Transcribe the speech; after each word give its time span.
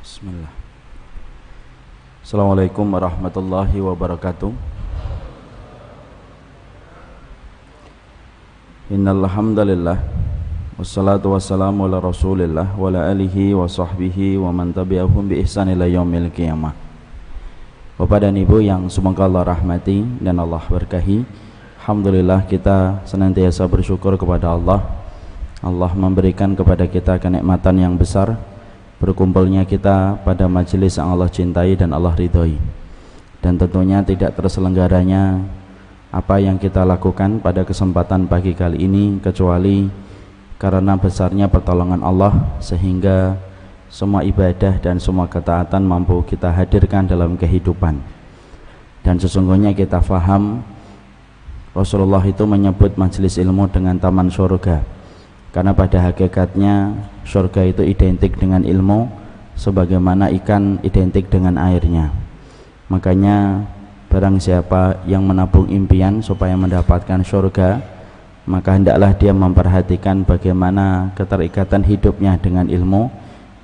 Bismillah 0.00 0.48
Assalamualaikum 2.24 2.88
warahmatullahi 2.88 3.84
wabarakatuh 3.84 4.48
Innal 8.96 9.28
hamdalillah 9.28 10.00
wassalatu 10.80 11.36
wassalamu 11.36 11.84
ala 11.84 12.00
Rasulillah 12.00 12.72
wa 12.80 12.88
ala 12.88 13.12
alihi 13.12 13.52
wa 13.52 13.68
sahbihi 13.68 14.40
wa 14.40 14.48
man 14.48 14.72
tabi'ahum 14.72 15.28
bi 15.28 15.44
ihsan 15.44 15.68
ila 15.76 15.84
yaumil 15.84 16.32
qiyamah. 16.32 16.72
Bapak 18.00 18.24
dan 18.24 18.40
Ibu 18.40 18.64
yang 18.64 18.88
semoga 18.88 19.28
Allah 19.28 19.52
rahmati 19.52 20.00
dan 20.16 20.40
Allah 20.40 20.64
berkahi. 20.64 21.28
Alhamdulillah 21.84 22.48
kita 22.48 23.04
senantiasa 23.04 23.68
bersyukur 23.68 24.16
kepada 24.16 24.56
Allah. 24.56 24.80
Allah 25.60 25.92
memberikan 25.92 26.56
kepada 26.56 26.88
kita 26.88 27.20
kenikmatan 27.20 27.76
yang 27.76 27.94
besar 28.00 28.40
berkumpulnya 29.00 29.64
kita 29.64 30.20
pada 30.20 30.44
majelis 30.46 31.00
yang 31.00 31.16
Allah 31.16 31.32
cintai 31.32 31.74
dan 31.74 31.96
Allah 31.96 32.12
ridhoi. 32.12 32.60
Dan 33.40 33.56
tentunya 33.56 34.04
tidak 34.04 34.36
terselenggaranya 34.36 35.40
apa 36.12 36.36
yang 36.42 36.60
kita 36.60 36.84
lakukan 36.84 37.40
pada 37.40 37.64
kesempatan 37.64 38.28
pagi 38.28 38.52
kali 38.52 38.84
ini 38.84 39.16
kecuali 39.24 39.88
karena 40.60 40.98
besarnya 40.98 41.48
pertolongan 41.48 42.04
Allah 42.04 42.60
sehingga 42.60 43.38
semua 43.88 44.26
ibadah 44.26 44.76
dan 44.82 44.98
semua 44.98 45.30
ketaatan 45.30 45.80
mampu 45.86 46.20
kita 46.26 46.50
hadirkan 46.50 47.06
dalam 47.06 47.38
kehidupan 47.38 48.02
dan 49.06 49.16
sesungguhnya 49.16 49.70
kita 49.70 50.02
faham 50.02 50.60
Rasulullah 51.72 52.20
itu 52.26 52.42
menyebut 52.42 52.98
majelis 52.98 53.38
ilmu 53.38 53.70
dengan 53.70 53.94
taman 53.96 54.28
surga 54.28 54.82
karena 55.54 55.70
pada 55.70 56.10
hakikatnya 56.10 56.92
surga 57.30 57.70
itu 57.70 57.86
identik 57.86 58.34
dengan 58.34 58.66
ilmu 58.66 59.06
sebagaimana 59.54 60.34
ikan 60.42 60.82
identik 60.82 61.30
dengan 61.30 61.54
airnya. 61.54 62.10
Makanya 62.90 63.62
Barang 64.10 64.42
siapa 64.42 65.06
yang 65.06 65.22
menabung 65.22 65.70
impian 65.70 66.18
supaya 66.18 66.58
mendapatkan 66.58 67.22
surga 67.22 67.78
Maka 68.42 68.74
hendaklah 68.74 69.14
dia 69.14 69.30
memperhatikan 69.30 70.26
bagaimana 70.26 71.14
keterikatan 71.14 71.86
hidupnya 71.86 72.34
dengan 72.34 72.66
ilmu 72.66 73.06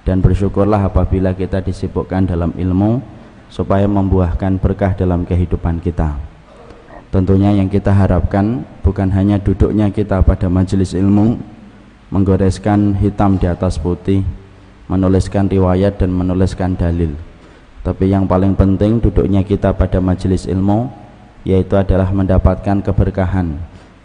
Dan 0.06 0.22
bersyukurlah 0.22 0.86
apabila 0.86 1.34
kita 1.34 1.66
disibukkan 1.66 2.30
dalam 2.30 2.54
ilmu 2.54 3.02
Supaya 3.50 3.90
membuahkan 3.90 4.62
berkah 4.62 4.94
dalam 4.94 5.26
kehidupan 5.26 5.82
kita. 5.82 6.14
Tentunya 7.10 7.54
yang 7.54 7.66
kita 7.66 7.94
harapkan 7.94 8.66
bukan 8.82 9.06
hanya 9.14 9.38
duduknya 9.38 9.90
kita 9.90 10.22
pada 10.22 10.50
majelis 10.50 10.94
ilmu 10.98 11.38
Menggoreskan 12.10 12.94
hitam 13.02 13.36
di 13.36 13.50
atas 13.50 13.82
putih 13.82 14.22
Menuliskan 14.86 15.50
riwayat 15.50 15.98
dan 15.98 16.14
menuliskan 16.14 16.78
dalil. 16.78 17.10
Tapi 17.82 18.06
yang 18.06 18.30
paling 18.30 18.54
penting 18.54 19.02
duduknya 19.02 19.42
kita 19.42 19.74
pada 19.74 19.98
majelis 19.98 20.46
ilmu 20.46 20.86
yaitu 21.42 21.74
adalah 21.74 22.10
mendapatkan 22.14 22.82
keberkahan 22.82 23.58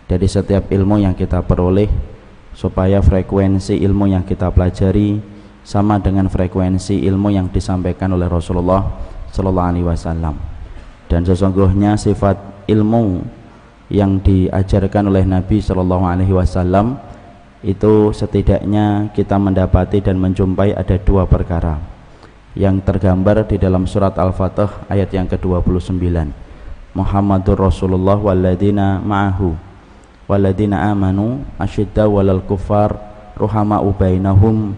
dari 0.10 0.26
setiap 0.26 0.74
ilmu 0.74 1.02
yang 1.02 1.14
kita 1.14 1.46
peroleh 1.46 1.90
supaya 2.58 3.02
frekuensi 3.02 3.78
ilmu 3.82 4.10
yang 4.10 4.26
kita 4.26 4.50
pelajari 4.50 5.22
sama 5.62 6.02
dengan 6.02 6.30
frekuensi 6.30 6.98
ilmu 7.06 7.30
yang 7.30 7.50
disampaikan 7.54 8.14
oleh 8.18 8.26
Rasulullah 8.26 8.82
Sallallahu 9.30 9.70
Alaihi 9.74 9.86
Wasallam. 9.86 10.36
Dan 11.06 11.26
sesungguhnya 11.26 11.94
sifat 11.94 12.66
ilmu 12.66 13.22
yang 13.94 14.18
diajarkan 14.22 15.14
oleh 15.14 15.26
Nabi 15.26 15.62
Sallallahu 15.62 16.06
Alaihi 16.10 16.34
Wasallam 16.34 16.98
itu 17.62 18.09
setidaknya 18.09 19.14
kita 19.14 19.38
mendapati 19.38 20.02
dan 20.02 20.17
menjumpai 20.17 20.73
ada 20.73 20.98
dua 20.98 21.30
perkara. 21.30 21.78
Yang 22.58 22.84
tergambar 22.84 23.48
di 23.48 23.56
dalam 23.62 23.88
surat 23.88 24.17
Al-Fatih 24.17 24.90
ayat 24.92 25.14
yang 25.14 25.30
ke-29. 25.30 26.04
Muhammadur 26.92 27.56
Rasulullah 27.56 28.20
walladina 28.20 29.00
ma'ahu 29.00 29.72
walladina 30.32 30.88
amanu 30.88 31.44
asyidda 31.60 32.08
walal 32.08 32.39
kufar 32.48 32.95
ruhama 33.36 33.83
ubainahum 33.83 34.76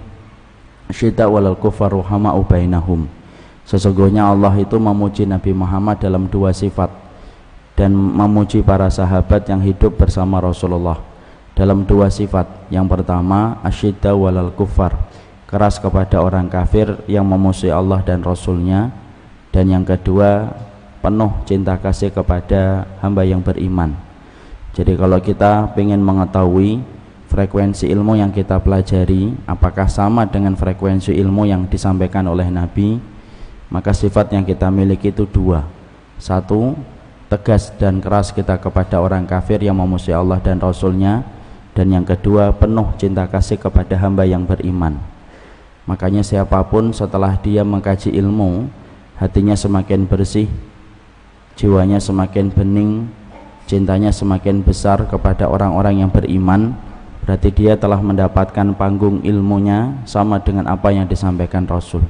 asyidda 0.89 1.29
walal 1.29 1.53
kufar 1.53 1.93
ruhama 1.93 2.33
ubainahum 2.33 3.05
sesungguhnya 3.61 4.25
Allah 4.29 4.53
itu 4.57 4.81
memuji 4.81 5.29
Nabi 5.29 5.53
Muhammad 5.53 6.01
dalam 6.01 6.25
dua 6.25 6.49
sifat 6.53 6.89
dan 7.77 7.93
memuji 7.93 8.65
para 8.65 8.89
sahabat 8.89 9.45
yang 9.49 9.61
hidup 9.61 9.93
bersama 9.97 10.41
Rasulullah 10.41 11.12
dalam 11.53 11.85
dua 11.85 12.09
sifat. 12.09 12.69
Yang 12.69 12.99
pertama 12.99 13.61
asyidda 13.65 14.13
walal 14.13 14.53
kufar 14.53 14.93
keras 15.49 15.77
kepada 15.77 16.21
orang 16.21 16.49
kafir 16.49 16.97
yang 17.05 17.25
memusuhi 17.25 17.69
Allah 17.73 18.01
dan 18.01 18.21
Rasulnya. 18.25 18.89
Dan 19.53 19.69
yang 19.69 19.85
kedua 19.85 20.49
penuh 21.05 21.29
cinta 21.45 21.77
kasih 21.77 22.09
kepada 22.09 22.89
hamba 23.01 23.21
yang 23.21 23.41
beriman. 23.41 23.93
Jadi 24.73 24.97
kalau 24.97 25.21
kita 25.21 25.69
ingin 25.77 26.01
mengetahui 26.01 26.81
frekuensi 27.29 27.89
ilmu 27.89 28.17
yang 28.17 28.33
kita 28.33 28.57
pelajari 28.57 29.33
apakah 29.45 29.85
sama 29.85 30.25
dengan 30.25 30.57
frekuensi 30.57 31.13
ilmu 31.13 31.45
yang 31.45 31.69
disampaikan 31.69 32.25
oleh 32.29 32.49
Nabi 32.49 32.97
maka 33.73 33.89
sifat 33.89 34.33
yang 34.33 34.45
kita 34.45 34.69
miliki 34.69 35.09
itu 35.09 35.25
dua. 35.25 35.65
Satu 36.21 36.77
tegas 37.25 37.73
dan 37.81 37.97
keras 37.97 38.29
kita 38.29 38.61
kepada 38.61 39.01
orang 39.01 39.25
kafir 39.25 39.57
yang 39.65 39.73
memusuhi 39.73 40.13
Allah 40.13 40.37
dan 40.37 40.61
Rasulnya 40.61 41.25
dan 41.73 41.89
yang 41.89 42.05
kedua 42.05 42.53
penuh 42.53 42.93
cinta 43.01 43.25
kasih 43.25 43.57
kepada 43.57 43.97
hamba 43.97 44.23
yang 44.23 44.45
beriman 44.45 45.01
Makanya 45.83 46.23
siapa 46.23 46.63
pun 46.63 46.95
setelah 46.95 47.35
dia 47.43 47.67
mengkaji 47.67 48.15
ilmu, 48.15 48.71
hatinya 49.19 49.51
semakin 49.51 50.07
bersih, 50.07 50.47
jiwanya 51.59 51.99
semakin 51.99 52.47
bening, 52.47 53.11
cintanya 53.67 54.15
semakin 54.15 54.63
besar 54.63 55.03
kepada 55.11 55.51
orang-orang 55.51 55.99
yang 55.99 56.11
beriman, 56.11 56.71
berarti 57.27 57.51
dia 57.51 57.75
telah 57.75 57.99
mendapatkan 57.99 58.71
panggung 58.79 59.19
ilmunya 59.27 59.91
sama 60.07 60.39
dengan 60.39 60.71
apa 60.71 60.95
yang 60.95 61.03
disampaikan 61.03 61.67
Rasul. 61.67 62.03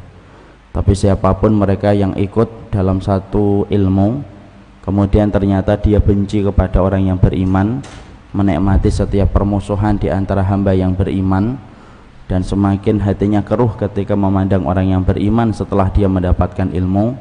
Tapi 0.70 0.94
siapa 0.94 1.34
pun 1.38 1.58
mereka 1.58 1.98
yang 1.98 2.14
ikut 2.14 2.70
dalam 2.70 3.02
satu 3.02 3.66
ilmu, 3.74 4.22
kemudian 4.86 5.34
ternyata 5.34 5.82
dia 5.82 5.98
benci 5.98 6.46
kepada 6.46 6.78
orang 6.78 7.10
yang 7.10 7.18
beriman, 7.18 7.82
menikmati 8.34 8.90
setiap 8.90 9.32
permusuhan 9.32 10.02
di 10.02 10.10
antara 10.10 10.42
hamba 10.42 10.74
yang 10.74 10.98
beriman, 10.98 11.56
dan 12.26 12.42
semakin 12.42 12.98
hatinya 12.98 13.46
keruh 13.46 13.78
ketika 13.78 14.18
memandang 14.18 14.66
orang 14.66 14.90
yang 14.90 15.04
beriman 15.06 15.54
setelah 15.54 15.94
dia 15.94 16.10
mendapatkan 16.10 16.74
ilmu. 16.74 17.14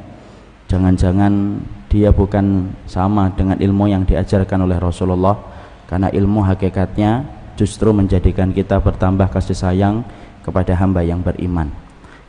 Jangan-jangan 0.71 1.61
dia 1.85 2.09
bukan 2.09 2.73
sama 2.89 3.29
dengan 3.37 3.61
ilmu 3.61 3.85
yang 3.93 4.01
diajarkan 4.09 4.65
oleh 4.65 4.81
Rasulullah 4.81 5.37
karena 5.85 6.09
ilmu 6.09 6.41
hakikatnya 6.41 7.29
justru 7.53 7.93
menjadikan 7.93 8.49
kita 8.49 8.81
bertambah 8.81 9.29
kasih 9.29 9.53
sayang 9.53 10.01
kepada 10.41 10.73
hamba 10.73 11.05
yang 11.05 11.21
beriman. 11.21 11.69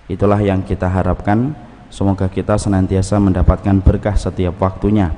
Itulah 0.05 0.45
yang 0.45 0.61
kita 0.61 0.85
harapkan. 0.85 1.57
Semoga 1.89 2.27
kita 2.27 2.59
senantiasa 2.59 3.23
mendapatkan 3.23 3.79
berkah 3.81 4.19
setiap 4.19 4.59
waktunya 4.59 5.15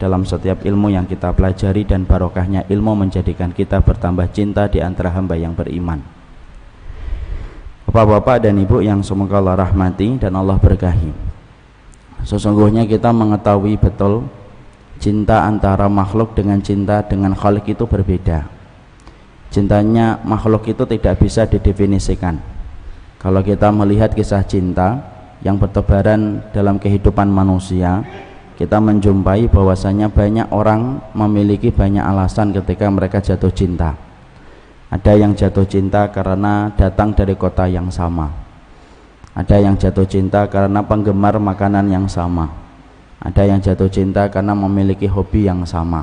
dalam 0.00 0.24
setiap 0.24 0.64
ilmu 0.64 0.88
yang 0.88 1.04
kita 1.04 1.36
pelajari 1.36 1.84
dan 1.84 2.08
barokahnya 2.08 2.64
ilmu 2.72 3.04
menjadikan 3.04 3.52
kita 3.52 3.84
bertambah 3.84 4.32
cinta 4.32 4.64
di 4.64 4.80
antara 4.80 5.12
hamba 5.12 5.36
yang 5.36 5.52
beriman. 5.52 6.00
Bapak-bapak 7.84 8.48
dan 8.48 8.56
ibu 8.56 8.80
yang 8.80 9.04
semoga 9.04 9.36
Allah 9.36 9.60
rahmati 9.68 10.16
dan 10.16 10.32
Allah 10.40 10.56
berkahi. 10.56 11.12
Sesungguhnya 12.24 12.88
kita 12.88 13.12
mengetahui 13.12 13.76
betul 13.76 14.24
Cinta 15.00 15.48
antara 15.48 15.88
makhluk 15.88 16.36
dengan 16.36 16.60
cinta 16.60 17.00
dengan 17.00 17.32
khalik 17.32 17.72
itu 17.72 17.88
berbeda. 17.88 18.44
Cintanya 19.48 20.20
makhluk 20.28 20.68
itu 20.68 20.84
tidak 20.84 21.24
bisa 21.24 21.48
didefinisikan. 21.48 22.36
Kalau 23.16 23.40
kita 23.40 23.72
melihat 23.72 24.12
kisah 24.12 24.44
cinta 24.44 25.00
yang 25.40 25.56
bertebaran 25.56 26.44
dalam 26.52 26.76
kehidupan 26.76 27.32
manusia 27.32 28.04
Kita 28.60 28.76
menjumpai 28.76 29.48
bahwasanya 29.48 30.12
banyak 30.12 30.52
orang 30.52 31.00
memiliki 31.16 31.72
banyak 31.72 32.04
alasan 32.04 32.52
ketika 32.52 32.92
mereka 32.92 33.24
jatuh 33.24 33.48
cinta 33.48 33.96
ada 34.90 35.14
yang 35.14 35.38
jatuh 35.38 35.62
cinta 35.70 36.10
karena 36.10 36.74
datang 36.74 37.14
dari 37.14 37.38
kota 37.38 37.70
yang 37.70 37.86
sama. 37.94 38.26
Ada 39.38 39.62
yang 39.62 39.78
jatuh 39.78 40.02
cinta 40.02 40.50
karena 40.50 40.82
penggemar 40.82 41.38
makanan 41.38 41.86
yang 41.86 42.10
sama. 42.10 42.50
Ada 43.22 43.46
yang 43.46 43.62
jatuh 43.62 43.86
cinta 43.86 44.26
karena 44.26 44.50
memiliki 44.50 45.06
hobi 45.06 45.46
yang 45.46 45.62
sama. 45.62 46.02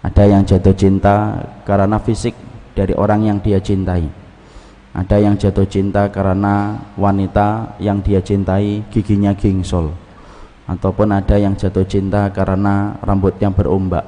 Ada 0.00 0.24
yang 0.24 0.40
jatuh 0.48 0.72
cinta 0.72 1.36
karena 1.68 2.00
fisik 2.00 2.32
dari 2.72 2.96
orang 2.96 3.28
yang 3.28 3.38
dia 3.44 3.60
cintai. 3.60 4.08
Ada 4.96 5.20
yang 5.20 5.36
jatuh 5.36 5.68
cinta 5.68 6.08
karena 6.08 6.80
wanita 6.96 7.76
yang 7.76 8.00
dia 8.00 8.24
cintai 8.24 8.88
giginya 8.88 9.36
gingsol. 9.36 9.92
Ataupun 10.68 11.16
ada 11.16 11.40
yang 11.40 11.56
jatuh 11.56 11.88
cinta 11.88 12.28
karena 12.28 12.92
rambutnya 13.00 13.48
berombak. 13.48 14.04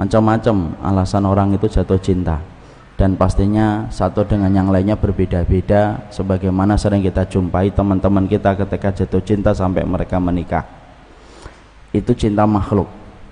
Macam-macam 0.00 0.80
alasan 0.80 1.28
orang 1.28 1.52
itu 1.52 1.68
jatuh 1.68 2.00
cinta. 2.00 2.40
Dan 2.96 3.14
pastinya 3.14 3.86
satu 3.92 4.26
dengan 4.26 4.50
yang 4.50 4.72
lainnya 4.72 4.98
berbeda-beda 4.98 6.10
sebagaimana 6.10 6.74
sering 6.74 7.04
kita 7.04 7.28
jumpai 7.28 7.70
teman-teman 7.70 8.26
kita 8.26 8.58
ketika 8.58 8.90
jatuh 8.90 9.22
cinta 9.22 9.54
sampai 9.54 9.86
mereka 9.86 10.18
menikah. 10.18 10.66
Itu 11.94 12.16
cinta 12.16 12.48
makhluk. 12.48 12.88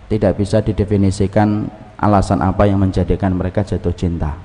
Tidak 0.06 0.38
bisa 0.38 0.62
didefinisikan 0.62 1.66
alasan 1.98 2.44
apa 2.44 2.68
yang 2.68 2.78
menjadikan 2.78 3.34
mereka 3.34 3.66
jatuh 3.66 3.90
cinta. 3.90 4.38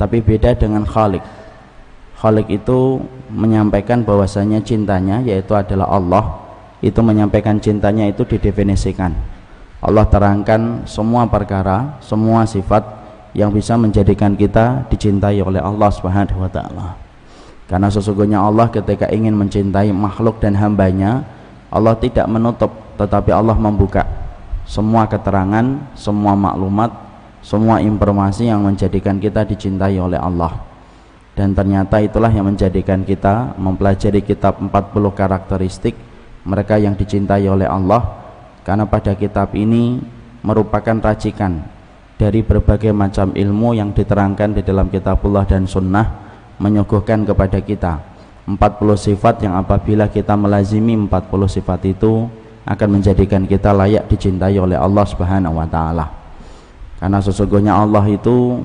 Tapi 0.00 0.24
beda 0.24 0.56
dengan 0.56 0.86
Khalik. 0.88 1.20
Khalik 2.16 2.48
itu 2.48 3.02
menyampaikan 3.28 4.00
bahwasanya 4.06 4.62
cintanya 4.62 5.20
yaitu 5.20 5.52
adalah 5.52 5.90
Allah 5.90 6.41
itu 6.82 6.98
menyampaikan 7.00 7.62
cintanya 7.62 8.10
itu 8.10 8.26
didefinisikan 8.26 9.14
Allah 9.82 10.06
terangkan 10.06 10.86
semua 10.86 11.26
perkara 11.26 11.98
semua 11.98 12.46
sifat 12.46 13.02
yang 13.34 13.50
bisa 13.50 13.74
menjadikan 13.74 14.36
kita 14.36 14.86
dicintai 14.86 15.40
oleh 15.40 15.58
Allah 15.58 15.90
Subhanahu 15.90 16.44
wa 16.44 16.50
taala. 16.52 16.88
Karena 17.66 17.88
sesungguhnya 17.88 18.38
Allah 18.38 18.68
ketika 18.68 19.08
ingin 19.08 19.32
mencintai 19.32 19.88
makhluk 19.90 20.38
dan 20.38 20.52
hambanya, 20.54 21.24
Allah 21.72 21.96
tidak 21.96 22.28
menutup, 22.28 22.70
tetapi 23.00 23.32
Allah 23.32 23.56
membuka 23.56 24.04
semua 24.68 25.08
keterangan, 25.08 25.64
semua 25.96 26.36
maklumat, 26.36 26.92
semua 27.40 27.80
informasi 27.80 28.52
yang 28.52 28.60
menjadikan 28.60 29.16
kita 29.16 29.48
dicintai 29.48 29.96
oleh 29.96 30.20
Allah. 30.20 30.52
Dan 31.32 31.56
ternyata 31.56 31.96
itulah 32.04 32.28
yang 32.28 32.44
menjadikan 32.44 33.08
kita 33.08 33.56
mempelajari 33.56 34.20
kitab 34.20 34.60
40 34.60 34.68
karakteristik 35.16 35.96
mereka 36.42 36.78
yang 36.78 36.98
dicintai 36.98 37.46
oleh 37.46 37.66
Allah 37.66 38.22
karena 38.66 38.86
pada 38.86 39.14
kitab 39.14 39.54
ini 39.54 40.02
merupakan 40.42 40.98
racikan 40.98 41.62
dari 42.18 42.42
berbagai 42.42 42.94
macam 42.94 43.34
ilmu 43.34 43.74
yang 43.74 43.90
diterangkan 43.90 44.58
di 44.58 44.62
dalam 44.62 44.90
kitabullah 44.90 45.46
dan 45.46 45.66
sunnah 45.66 46.06
menyuguhkan 46.62 47.26
kepada 47.26 47.58
kita 47.58 48.12
40 48.46 48.58
sifat 48.98 49.46
yang 49.46 49.54
apabila 49.54 50.10
kita 50.10 50.34
melazimi 50.34 50.98
40 50.98 51.10
sifat 51.46 51.80
itu 51.86 52.26
akan 52.62 52.88
menjadikan 52.98 53.42
kita 53.46 53.74
layak 53.74 54.06
dicintai 54.10 54.58
oleh 54.58 54.78
Allah 54.78 55.02
Subhanahu 55.06 55.58
wa 55.58 55.66
taala. 55.66 56.06
Karena 56.98 57.18
sesungguhnya 57.18 57.74
Allah 57.74 58.06
itu 58.06 58.62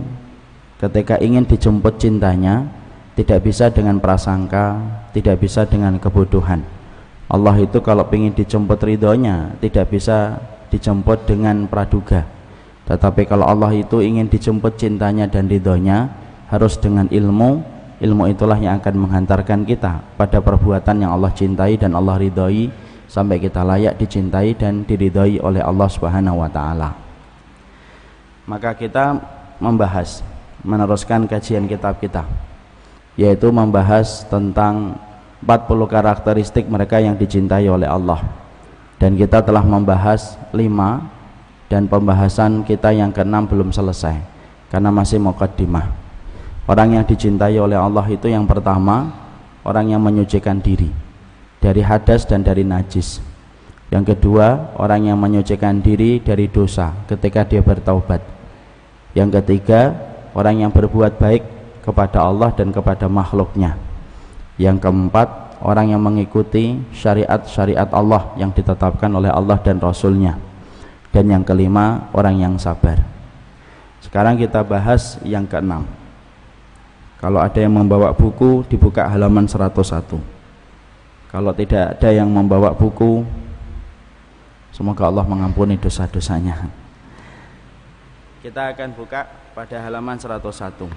ketika 0.77 1.18
ingin 1.18 1.45
dijemput 1.45 1.97
cintanya 1.97 2.69
tidak 3.18 3.50
bisa 3.50 3.74
dengan 3.74 3.97
prasangka, 3.97 4.77
tidak 5.13 5.41
bisa 5.41 5.65
dengan 5.65 5.97
kebodohan. 5.97 6.62
Allah 7.27 7.56
itu 7.59 7.83
kalau 7.83 8.07
ingin 8.12 8.31
dijemput 8.31 8.79
ridhonya 8.79 9.59
tidak 9.59 9.91
bisa 9.91 10.39
dijemput 10.71 11.27
dengan 11.27 11.68
praduga 11.68 12.24
tetapi 12.88 13.27
kalau 13.27 13.44
Allah 13.44 13.75
itu 13.75 14.00
ingin 14.00 14.31
dijemput 14.31 14.79
cintanya 14.79 15.27
dan 15.27 15.51
ridhonya 15.51 16.07
harus 16.47 16.79
dengan 16.79 17.12
ilmu 17.12 17.77
ilmu 17.97 18.29
itulah 18.29 18.57
yang 18.62 18.77
akan 18.77 18.95
menghantarkan 19.07 19.65
kita 19.65 20.06
pada 20.15 20.38
perbuatan 20.38 21.01
yang 21.01 21.12
Allah 21.18 21.33
cintai 21.33 21.75
dan 21.81 21.97
Allah 21.97 22.21
ridhoi 22.21 22.69
sampai 23.09 23.41
kita 23.41 23.63
layak 23.65 23.97
dicintai 23.97 24.53
dan 24.53 24.85
diridhoi 24.85 25.41
oleh 25.41 25.63
Allah 25.63 25.88
Subhanahu 25.89 26.44
wa 26.44 26.50
taala. 26.51 26.94
Maka 28.45 28.77
kita 28.77 29.18
membahas 29.57 30.21
meneruskan 30.62 31.25
kajian 31.25 31.65
kitab 31.65 31.97
kita 31.97 32.24
yaitu 33.18 33.50
membahas 33.50 34.21
tentang 34.29 34.94
40 35.44 35.86
karakteristik 35.86 36.66
mereka 36.66 36.98
yang 36.98 37.13
dicintai 37.13 37.69
oleh 37.69 37.86
Allah. 37.86 38.25
Dan 38.98 39.13
kita 39.13 39.45
telah 39.45 39.62
membahas 39.62 40.42
5 40.50 40.57
dan 41.69 41.86
pembahasan 41.86 42.66
kita 42.66 42.89
yang 42.89 43.13
keenam 43.13 43.45
belum 43.45 43.69
selesai 43.69 44.18
karena 44.74 44.89
masih 44.89 45.22
mukaddimah. 45.22 45.86
Orang 46.66 46.98
yang 46.98 47.06
dicintai 47.06 47.56
oleh 47.62 47.78
Allah 47.78 48.04
itu 48.10 48.25
yang 48.28 48.50
pertama 48.50 49.13
orang 49.62 49.94
yang 49.94 50.01
menyucikan 50.01 50.57
diri 50.57 50.89
dari 51.62 51.86
hadas 51.86 52.25
dan 52.25 52.42
dari 52.42 52.66
najis. 52.66 53.22
Yang 53.94 54.18
kedua 54.18 54.75
orang 54.75 55.07
yang 55.07 55.16
menyucikan 55.22 55.80
diri 55.80 56.19
dari 56.19 56.50
dosa 56.50 56.92
ketika 57.07 57.45
dia 57.45 57.62
bertaubat. 57.63 58.19
Yang 59.16 59.39
ketiga 59.39 59.95
orang 60.36 60.66
yang 60.66 60.72
berbuat 60.74 61.22
baik 61.22 61.44
kepada 61.86 62.25
Allah 62.25 62.51
dan 62.51 62.74
kepada 62.75 63.07
makhluknya 63.07 63.87
yang 64.57 64.81
keempat 64.81 65.57
orang 65.62 65.94
yang 65.94 66.01
mengikuti 66.01 66.77
syariat-syariat 66.94 67.89
Allah 67.94 68.33
yang 68.38 68.54
ditetapkan 68.54 69.09
oleh 69.09 69.30
Allah 69.30 69.57
dan 69.62 69.81
Rasulnya. 69.81 70.38
Dan 71.13 71.33
yang 71.33 71.42
kelima 71.42 72.12
orang 72.13 72.38
yang 72.38 72.54
sabar. 72.62 73.01
Sekarang 74.04 74.38
kita 74.38 74.62
bahas 74.62 75.18
yang 75.25 75.50
keenam. 75.50 75.88
Kalau 77.18 77.42
ada 77.42 77.57
yang 77.57 77.74
membawa 77.74 78.13
buku 78.13 78.62
dibuka 78.69 79.09
halaman 79.09 79.50
101 79.50 80.38
kalau 81.27 81.51
tidak 81.51 82.00
ada 82.00 82.10
yang 82.15 82.31
membawa 82.31 82.71
buku 82.71 83.27
semoga 84.71 85.12
Allah 85.12 85.27
mengampuni 85.27 85.75
dosa-dosanya. 85.75 86.71
Kita 88.39 88.71
akan 88.71 88.95
buka 88.95 89.27
pada 89.51 89.75
halaman 89.83 90.15
101 90.15 90.88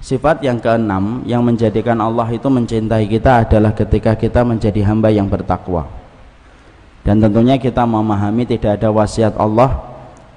Sifat 0.00 0.44
yang 0.44 0.60
keenam 0.60 1.24
yang 1.24 1.40
menjadikan 1.40 1.96
Allah 1.98 2.28
itu 2.28 2.46
mencintai 2.46 3.08
kita 3.08 3.48
adalah 3.48 3.72
ketika 3.72 4.12
kita 4.12 4.44
menjadi 4.44 4.84
hamba 4.84 5.08
yang 5.08 5.26
bertakwa. 5.26 5.88
Dan 7.06 7.22
tentunya 7.22 7.56
kita 7.56 7.86
memahami 7.86 8.44
tidak 8.44 8.82
ada 8.82 8.90
wasiat 8.92 9.38
Allah 9.38 9.78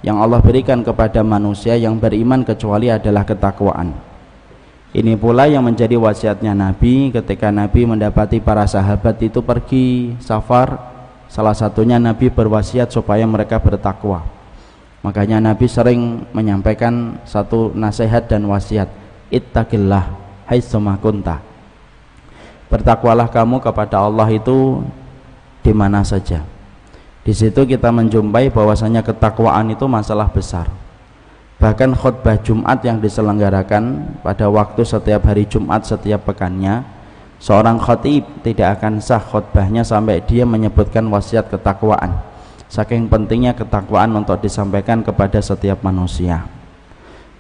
yang 0.06 0.22
Allah 0.22 0.40
berikan 0.40 0.80
kepada 0.80 1.26
manusia 1.26 1.76
yang 1.76 2.00
beriman 2.00 2.46
kecuali 2.48 2.88
adalah 2.88 3.28
ketakwaan. 3.28 3.92
Ini 4.90 5.14
pula 5.22 5.46
yang 5.46 5.62
menjadi 5.62 6.02
wasiatnya 6.02 6.58
Nabi 6.58 7.14
ketika 7.14 7.54
Nabi 7.54 7.86
mendapati 7.86 8.42
para 8.42 8.66
sahabat 8.66 9.22
itu 9.22 9.44
pergi 9.44 10.18
safar 10.18 10.82
salah 11.30 11.54
satunya 11.54 12.02
Nabi 12.02 12.34
berwasiat 12.34 12.90
supaya 12.90 13.22
mereka 13.30 13.62
bertakwa. 13.62 14.26
Makanya 15.06 15.38
Nabi 15.40 15.70
sering 15.70 16.26
menyampaikan 16.34 17.22
satu 17.22 17.70
nasihat 17.78 18.26
dan 18.26 18.50
wasiat 18.50 18.90
ittaqillah 19.30 20.10
haitsuma 20.46 20.98
kunta 20.98 21.42
bertakwalah 22.70 23.30
kamu 23.30 23.62
kepada 23.62 24.02
Allah 24.02 24.30
itu 24.30 24.86
di 25.66 25.74
mana 25.74 26.06
saja 26.06 26.46
di 27.30 27.38
situ 27.38 27.62
kita 27.62 27.94
menjumpai 27.94 28.50
bahwasanya 28.50 29.06
ketakwaan 29.06 29.70
itu 29.70 29.86
masalah 29.86 30.26
besar. 30.34 30.66
Bahkan 31.62 31.94
khutbah 31.94 32.42
Jumat 32.42 32.82
yang 32.82 32.98
diselenggarakan 32.98 34.18
pada 34.26 34.50
waktu 34.50 34.82
setiap 34.82 35.30
hari 35.30 35.46
Jumat 35.46 35.86
setiap 35.86 36.26
pekannya, 36.26 36.82
seorang 37.38 37.78
khatib 37.78 38.26
tidak 38.42 38.82
akan 38.82 38.98
sah 38.98 39.22
khutbahnya 39.22 39.86
sampai 39.86 40.26
dia 40.26 40.42
menyebutkan 40.42 41.06
wasiat 41.12 41.54
ketakwaan. 41.54 42.18
Saking 42.66 43.06
pentingnya 43.06 43.54
ketakwaan 43.54 44.10
untuk 44.18 44.42
disampaikan 44.42 45.06
kepada 45.06 45.38
setiap 45.38 45.86
manusia. 45.86 46.50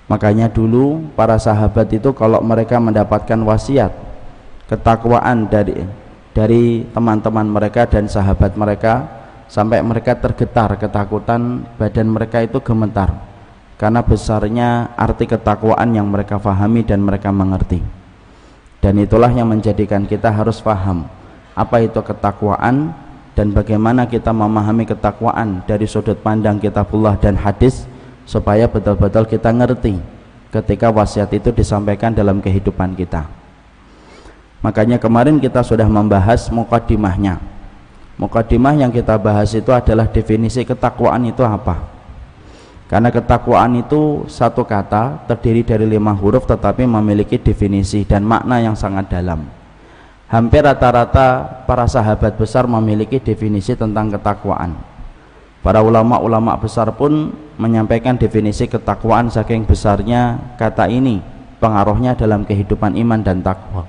Makanya 0.10 0.50
dulu 0.50 1.14
para 1.14 1.38
sahabat 1.38 1.94
itu 1.94 2.10
kalau 2.18 2.42
mereka 2.42 2.82
mendapatkan 2.82 3.38
wasiat 3.46 3.94
ketakwaan 4.66 5.46
dari 5.46 5.86
dari 6.34 6.82
teman-teman 6.90 7.46
mereka 7.46 7.86
dan 7.86 8.10
sahabat 8.10 8.58
mereka 8.58 9.06
sampai 9.46 9.86
mereka 9.86 10.18
tergetar 10.18 10.82
ketakutan 10.82 11.62
badan 11.78 12.10
mereka 12.10 12.42
itu 12.42 12.58
gemetar. 12.58 13.14
Karena 13.78 14.04
besarnya 14.04 14.92
arti 14.98 15.30
ketakwaan 15.30 15.96
yang 15.96 16.10
mereka 16.10 16.36
fahami 16.36 16.84
dan 16.84 17.00
mereka 17.00 17.32
mengerti. 17.32 17.80
Dan 18.84 19.00
itulah 19.00 19.32
yang 19.32 19.48
menjadikan 19.48 20.04
kita 20.10 20.34
harus 20.34 20.60
faham 20.60 21.08
apa 21.60 21.84
itu 21.84 22.00
ketakwaan 22.00 22.96
dan 23.36 23.52
bagaimana 23.52 24.08
kita 24.08 24.32
memahami 24.32 24.88
ketakwaan 24.88 25.60
dari 25.68 25.84
sudut 25.84 26.16
pandang 26.24 26.56
kitabullah 26.56 27.20
dan 27.20 27.36
hadis 27.36 27.84
supaya 28.30 28.70
betul-betul 28.70 29.26
kita 29.26 29.50
ngerti 29.50 29.98
ketika 30.54 30.94
wasiat 30.94 31.34
itu 31.34 31.50
disampaikan 31.50 32.14
dalam 32.14 32.38
kehidupan 32.38 32.94
kita 32.94 33.26
makanya 34.62 35.02
kemarin 35.02 35.42
kita 35.42 35.66
sudah 35.66 35.90
membahas 35.90 36.54
mukadimahnya 36.54 37.42
Mukadimah 38.20 38.76
yang 38.76 38.92
kita 38.92 39.16
bahas 39.16 39.56
itu 39.56 39.72
adalah 39.72 40.04
definisi 40.12 40.68
ketakwaan 40.68 41.24
itu 41.24 41.40
apa? 41.40 41.80
Karena 42.92 43.16
ketakwaan 43.16 43.80
itu 43.80 44.28
satu 44.28 44.68
kata 44.68 45.24
terdiri 45.24 45.64
dari 45.64 45.88
lima 45.88 46.12
huruf 46.12 46.44
tetapi 46.44 46.84
memiliki 46.84 47.40
definisi 47.40 48.04
dan 48.04 48.28
makna 48.28 48.60
yang 48.60 48.76
sangat 48.76 49.08
dalam. 49.08 49.48
Hampir 50.28 50.68
rata-rata 50.68 51.64
para 51.64 51.88
sahabat 51.88 52.36
besar 52.36 52.68
memiliki 52.68 53.24
definisi 53.24 53.72
tentang 53.72 54.12
ketakwaan. 54.12 54.76
Para 55.60 55.84
ulama-ulama 55.84 56.56
besar 56.56 56.88
pun 56.96 57.36
menyampaikan 57.60 58.16
definisi 58.16 58.64
ketakwaan 58.64 59.28
saking 59.28 59.68
besarnya 59.68 60.40
kata 60.56 60.88
ini 60.88 61.20
pengaruhnya 61.60 62.16
dalam 62.16 62.48
kehidupan 62.48 62.96
iman 62.96 63.20
dan 63.20 63.44
takwa. 63.44 63.84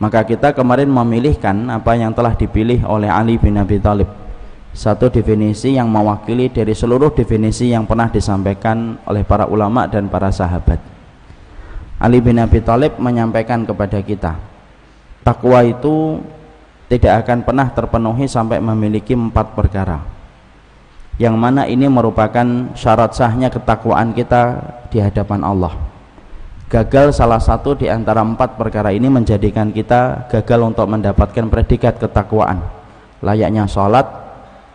Maka 0.00 0.24
kita 0.24 0.56
kemarin 0.56 0.88
memilihkan 0.88 1.68
apa 1.68 1.92
yang 1.92 2.16
telah 2.16 2.32
dipilih 2.32 2.88
oleh 2.88 3.12
Ali 3.12 3.36
bin 3.36 3.60
Abi 3.60 3.76
Thalib. 3.76 4.08
Satu 4.72 5.12
definisi 5.12 5.76
yang 5.76 5.92
mewakili 5.92 6.48
dari 6.48 6.72
seluruh 6.72 7.12
definisi 7.12 7.68
yang 7.68 7.84
pernah 7.84 8.08
disampaikan 8.08 8.96
oleh 9.04 9.26
para 9.28 9.44
ulama 9.44 9.84
dan 9.84 10.08
para 10.08 10.32
sahabat. 10.32 10.80
Ali 12.00 12.24
bin 12.24 12.40
Abi 12.40 12.64
Thalib 12.64 12.96
menyampaikan 12.96 13.68
kepada 13.68 14.00
kita 14.00 14.40
takwa 15.20 15.60
itu 15.62 16.18
tidak 16.88 17.28
akan 17.28 17.44
pernah 17.44 17.68
terpenuhi 17.70 18.26
sampai 18.26 18.58
memiliki 18.58 19.12
empat 19.12 19.52
perkara 19.52 20.19
yang 21.20 21.36
mana 21.36 21.68
ini 21.68 21.84
merupakan 21.84 22.72
syarat 22.72 23.12
sahnya 23.12 23.52
ketakwaan 23.52 24.16
kita 24.16 24.56
di 24.88 25.04
hadapan 25.04 25.44
Allah. 25.44 25.76
Gagal 26.72 27.12
salah 27.12 27.36
satu 27.36 27.76
di 27.76 27.92
antara 27.92 28.24
empat 28.24 28.56
perkara 28.56 28.88
ini 28.88 29.12
menjadikan 29.12 29.68
kita 29.68 30.32
gagal 30.32 30.60
untuk 30.64 30.88
mendapatkan 30.88 31.44
predikat 31.52 32.00
ketakwaan. 32.00 32.64
Layaknya 33.20 33.68
sholat 33.68 34.08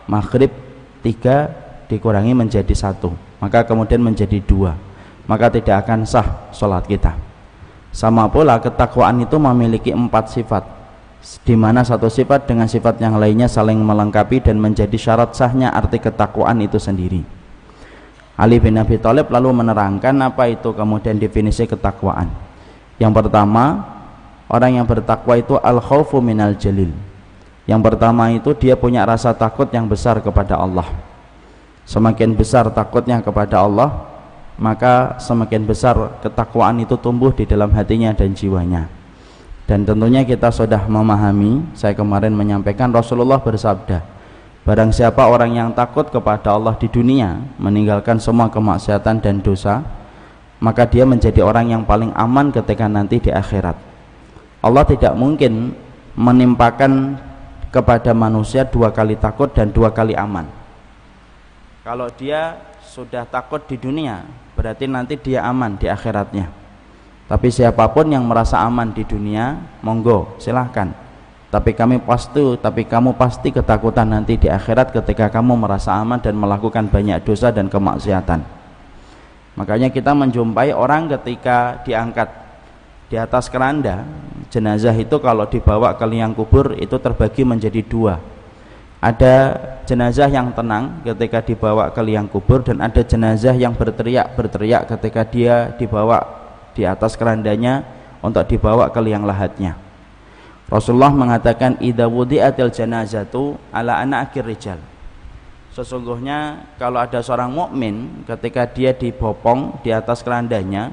maghrib 0.06 0.54
tiga 1.02 1.50
dikurangi 1.90 2.30
menjadi 2.30 2.70
satu. 2.78 3.10
Maka 3.42 3.66
kemudian 3.66 3.98
menjadi 3.98 4.38
dua. 4.38 4.78
Maka 5.26 5.50
tidak 5.50 5.82
akan 5.82 6.06
sah 6.06 6.46
sholat 6.54 6.86
kita. 6.86 7.10
Sama 7.90 8.30
pula 8.30 8.62
ketakwaan 8.62 9.18
itu 9.18 9.34
memiliki 9.34 9.90
empat 9.90 10.30
sifat 10.30 10.62
di 11.42 11.54
mana 11.58 11.82
satu 11.82 12.06
sifat 12.06 12.46
dengan 12.46 12.70
sifat 12.70 13.02
yang 13.02 13.18
lainnya 13.18 13.50
saling 13.50 13.78
melengkapi 13.82 14.42
dan 14.42 14.62
menjadi 14.62 14.94
syarat 14.94 15.34
sahnya 15.34 15.74
arti 15.74 15.98
ketakwaan 15.98 16.62
itu 16.62 16.78
sendiri 16.78 17.36
Ali 18.36 18.60
bin 18.60 18.76
Abi 18.76 19.00
Thalib 19.00 19.32
lalu 19.32 19.48
menerangkan 19.48 20.12
apa 20.20 20.52
itu 20.52 20.76
kemudian 20.76 21.16
definisi 21.16 21.64
ketakwaan. 21.64 22.28
Yang 23.00 23.24
pertama, 23.24 23.80
orang 24.52 24.76
yang 24.76 24.84
bertakwa 24.84 25.40
itu 25.40 25.56
al 25.56 25.80
khawfu 25.80 26.20
minal 26.20 26.52
jalil. 26.52 26.92
Yang 27.64 27.80
pertama 27.80 28.28
itu 28.28 28.52
dia 28.52 28.76
punya 28.76 29.08
rasa 29.08 29.32
takut 29.32 29.66
yang 29.72 29.88
besar 29.88 30.20
kepada 30.20 30.60
Allah. 30.60 30.84
Semakin 31.88 32.36
besar 32.36 32.68
takutnya 32.68 33.24
kepada 33.24 33.64
Allah, 33.64 34.04
maka 34.60 35.16
semakin 35.16 35.64
besar 35.64 36.20
ketakwaan 36.20 36.76
itu 36.84 36.92
tumbuh 37.00 37.32
di 37.32 37.48
dalam 37.48 37.72
hatinya 37.72 38.12
dan 38.12 38.36
jiwanya. 38.36 38.84
Dan 39.66 39.82
tentunya 39.82 40.22
kita 40.22 40.54
sudah 40.54 40.86
memahami, 40.86 41.66
saya 41.74 41.90
kemarin 41.90 42.30
menyampaikan 42.30 42.94
Rasulullah 42.94 43.42
bersabda, 43.42 44.16
Barang 44.66 44.90
siapa 44.90 45.22
orang 45.30 45.54
yang 45.54 45.70
takut 45.70 46.10
kepada 46.10 46.50
Allah 46.50 46.74
di 46.74 46.90
dunia 46.90 47.38
meninggalkan 47.54 48.18
semua 48.18 48.50
kemaksiatan 48.50 49.22
dan 49.22 49.38
dosa 49.38 49.86
maka 50.58 50.82
dia 50.90 51.06
menjadi 51.06 51.38
orang 51.38 51.70
yang 51.70 51.82
paling 51.86 52.10
aman 52.18 52.50
ketika 52.50 52.90
nanti 52.90 53.22
di 53.22 53.30
akhirat. 53.30 53.78
Allah 54.58 54.82
tidak 54.82 55.14
mungkin 55.14 55.70
menimpakan 56.18 57.14
kepada 57.70 58.10
manusia 58.10 58.66
dua 58.66 58.90
kali 58.90 59.14
takut 59.14 59.52
dan 59.54 59.70
dua 59.70 59.94
kali 59.94 60.18
aman. 60.18 60.50
Kalau 61.86 62.10
dia 62.10 62.58
sudah 62.82 63.22
takut 63.22 63.62
di 63.70 63.78
dunia 63.78 64.26
berarti 64.58 64.90
nanti 64.90 65.14
dia 65.14 65.46
aman 65.46 65.78
di 65.78 65.86
akhiratnya 65.86 66.65
tapi 67.26 67.50
siapa 67.50 67.90
pun 67.90 68.06
yang 68.06 68.22
merasa 68.22 68.62
aman 68.62 68.94
di 68.94 69.02
dunia 69.02 69.58
monggo 69.82 70.38
silahkan. 70.38 70.94
Tapi 71.50 71.74
kami 71.74 71.98
pasti 72.02 72.42
tapi 72.58 72.86
kamu 72.86 73.18
pasti 73.18 73.50
ketakutan 73.50 74.06
nanti 74.14 74.38
di 74.38 74.46
akhirat 74.46 74.94
ketika 74.94 75.26
kamu 75.30 75.58
merasa 75.58 75.94
aman 75.98 76.22
dan 76.22 76.38
melakukan 76.38 76.86
banyak 76.86 77.22
dosa 77.26 77.50
dan 77.50 77.66
kemaksiatan. 77.66 78.46
Makanya 79.58 79.90
kita 79.90 80.14
menjumpai 80.14 80.70
orang 80.70 81.10
ketika 81.18 81.82
diangkat 81.82 82.28
di 83.10 83.18
atas 83.18 83.50
keranda 83.50 84.06
jenazah 84.50 84.94
itu 84.94 85.18
kalau 85.18 85.50
dibawa 85.50 85.98
ke 85.98 86.06
liang 86.06 86.30
kubur 86.30 86.78
itu 86.78 86.94
terbagi 86.94 87.42
menjadi 87.42 87.82
dua. 87.82 88.14
Ada 89.02 89.58
jenazah 89.86 90.30
yang 90.30 90.54
tenang 90.54 91.02
ketika 91.02 91.42
dibawa 91.42 91.90
ke 91.90 92.02
liang 92.06 92.30
kubur 92.30 92.62
dan 92.62 92.78
ada 92.82 93.02
jenazah 93.02 93.54
yang 93.54 93.74
berteriak 93.74 94.34
berteriak 94.38 94.86
ketika 94.94 95.22
dia 95.26 95.74
dibawa 95.74 96.45
di 96.76 96.84
atas 96.84 97.16
kerandanya 97.16 97.80
untuk 98.20 98.44
dibawa 98.44 98.92
ke 98.92 99.00
liang 99.00 99.24
lahatnya 99.24 99.86
Rasulullah 100.66 101.14
mengatakan 101.14 101.78
idza 101.78 102.10
wudi'atil 102.10 102.74
janazatu 102.74 103.54
ala 103.70 104.02
akhir 104.02 104.42
rijal. 104.42 104.82
Sesungguhnya 105.70 106.66
kalau 106.74 106.98
ada 106.98 107.22
seorang 107.22 107.54
mukmin 107.54 108.26
ketika 108.26 108.66
dia 108.66 108.90
dibopong 108.90 109.78
di 109.86 109.94
atas 109.94 110.26
kerandanya 110.26 110.90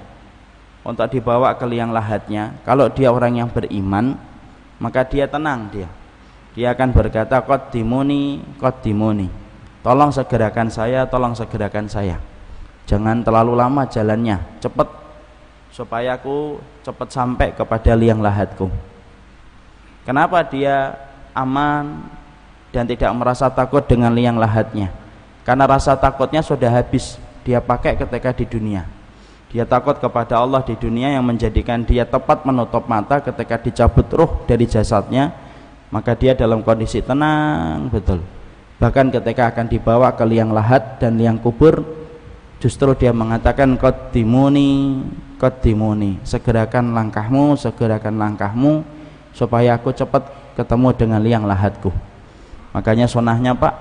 untuk 0.85 1.09
dibawa 1.09 1.57
ke 1.57 1.65
liang 1.65 1.89
lahatnya, 1.89 2.53
kalau 2.61 2.85
dia 2.91 3.09
orang 3.09 3.41
yang 3.41 3.49
beriman, 3.49 4.13
maka 4.77 5.01
dia 5.07 5.25
tenang 5.25 5.73
dia. 5.73 5.89
Dia 6.53 6.77
akan 6.77 6.93
berkata 6.93 7.41
qaddimuni 7.41 8.45
qaddimuni. 8.61 9.31
Tolong 9.81 10.13
segerakan 10.13 10.69
saya, 10.69 11.09
tolong 11.09 11.33
segerakan 11.33 11.89
saya. 11.89 12.21
Jangan 12.85 13.25
terlalu 13.25 13.57
lama 13.57 13.89
jalannya, 13.89 14.37
cepat 14.61 14.85
supaya 15.73 16.13
aku 16.13 16.61
cepat 16.85 17.09
sampai 17.09 17.49
kepada 17.57 17.97
liang 17.97 18.21
lahatku. 18.21 18.69
Kenapa 20.05 20.45
dia 20.45 20.93
aman 21.33 22.05
dan 22.69 22.85
tidak 22.85 23.09
merasa 23.17 23.49
takut 23.49 23.81
dengan 23.81 24.13
liang 24.13 24.37
lahatnya? 24.37 24.93
Karena 25.41 25.65
rasa 25.65 25.97
takutnya 25.97 26.45
sudah 26.45 26.69
habis 26.69 27.17
dia 27.41 27.57
pakai 27.57 27.97
ketika 27.97 28.29
di 28.37 28.45
dunia. 28.45 28.85
Dia 29.49 29.65
takut 29.65 29.97
kepada 29.97 30.37
Allah 30.37 30.61
di 30.61 30.77
dunia 30.77 31.13
yang 31.13 31.25
menjadikan 31.25 31.81
dia 31.81 32.05
tepat 32.05 32.45
menutup 32.45 32.85
mata 32.85 33.21
ketika 33.21 33.57
dicabut 33.57 34.07
ruh 34.13 34.31
dari 34.45 34.65
jasadnya, 34.65 35.33
maka 35.89 36.13
dia 36.17 36.33
dalam 36.33 36.61
kondisi 36.61 37.01
tenang 37.01 37.89
betul. 37.89 38.21
Bahkan 38.81 39.13
ketika 39.13 39.53
akan 39.53 39.69
dibawa 39.69 40.09
ke 40.17 40.25
liang 40.25 40.49
lahat 40.49 40.97
dan 40.97 41.21
liang 41.21 41.37
kubur, 41.37 41.85
justru 42.57 42.97
dia 42.97 43.13
mengatakan 43.13 43.77
qaddimuni 43.77 45.05
qaddimuni 45.43 46.23
segerakan 46.23 46.95
langkahmu 46.95 47.59
segerakan 47.59 48.15
langkahmu 48.15 48.87
supaya 49.35 49.75
aku 49.75 49.91
cepat 49.91 50.23
ketemu 50.55 50.95
dengan 50.95 51.19
liang 51.19 51.43
lahatku. 51.43 51.91
Makanya 52.71 53.11
sunahnya 53.11 53.51
pak 53.51 53.75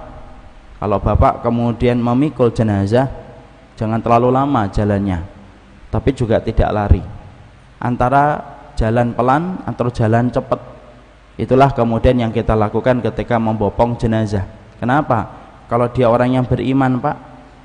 kalau 0.82 0.98
bapak 0.98 1.46
kemudian 1.46 2.02
memikul 2.02 2.50
jenazah 2.50 3.06
jangan 3.78 4.02
terlalu 4.02 4.34
lama 4.34 4.66
jalannya 4.66 5.22
tapi 5.94 6.10
juga 6.10 6.42
tidak 6.42 6.66
lari. 6.74 7.02
Antara 7.78 8.42
jalan 8.74 9.14
pelan 9.14 9.62
atau 9.62 9.86
jalan 9.94 10.34
cepat 10.34 10.58
itulah 11.38 11.70
kemudian 11.70 12.18
yang 12.18 12.34
kita 12.34 12.58
lakukan 12.58 12.98
ketika 12.98 13.38
membopong 13.38 13.94
jenazah. 13.94 14.50
Kenapa? 14.82 15.30
Kalau 15.70 15.86
dia 15.94 16.10
orang 16.10 16.42
yang 16.42 16.44
beriman 16.44 16.98
pak 16.98 17.16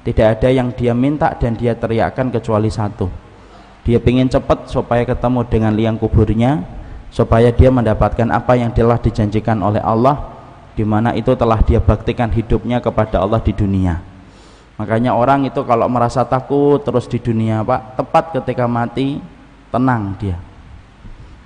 tidak 0.05 0.37
ada 0.37 0.49
yang 0.53 0.69
dia 0.69 0.93
minta 0.93 1.33
dan 1.33 1.57
dia 1.57 1.73
teriakkan 1.73 2.29
kecuali 2.29 2.69
satu 2.69 3.26
dia 3.87 4.03
ingin 4.03 4.27
cepat 4.27 4.67
supaya 4.67 5.07
ketemu 5.07 5.47
dengan 5.47 5.71
liang 5.71 5.95
kuburnya 5.95 6.59
supaya 7.07 7.55
dia 7.55 7.71
mendapatkan 7.71 8.27
apa 8.35 8.59
yang 8.59 8.75
telah 8.75 8.99
dijanjikan 8.99 9.63
oleh 9.63 9.79
Allah 9.79 10.35
di 10.75 10.83
mana 10.83 11.15
itu 11.15 11.31
telah 11.39 11.63
dia 11.63 11.79
baktikan 11.79 12.27
hidupnya 12.27 12.83
kepada 12.83 13.23
Allah 13.23 13.39
di 13.39 13.55
dunia. 13.55 14.03
Makanya 14.75 15.15
orang 15.15 15.47
itu 15.47 15.63
kalau 15.63 15.87
merasa 15.87 16.27
takut 16.27 16.83
terus 16.83 17.07
di 17.07 17.15
dunia 17.17 17.63
Pak 17.63 17.95
tepat 17.95 18.23
ketika 18.35 18.67
mati 18.67 19.23
tenang 19.71 20.19
dia. 20.19 20.35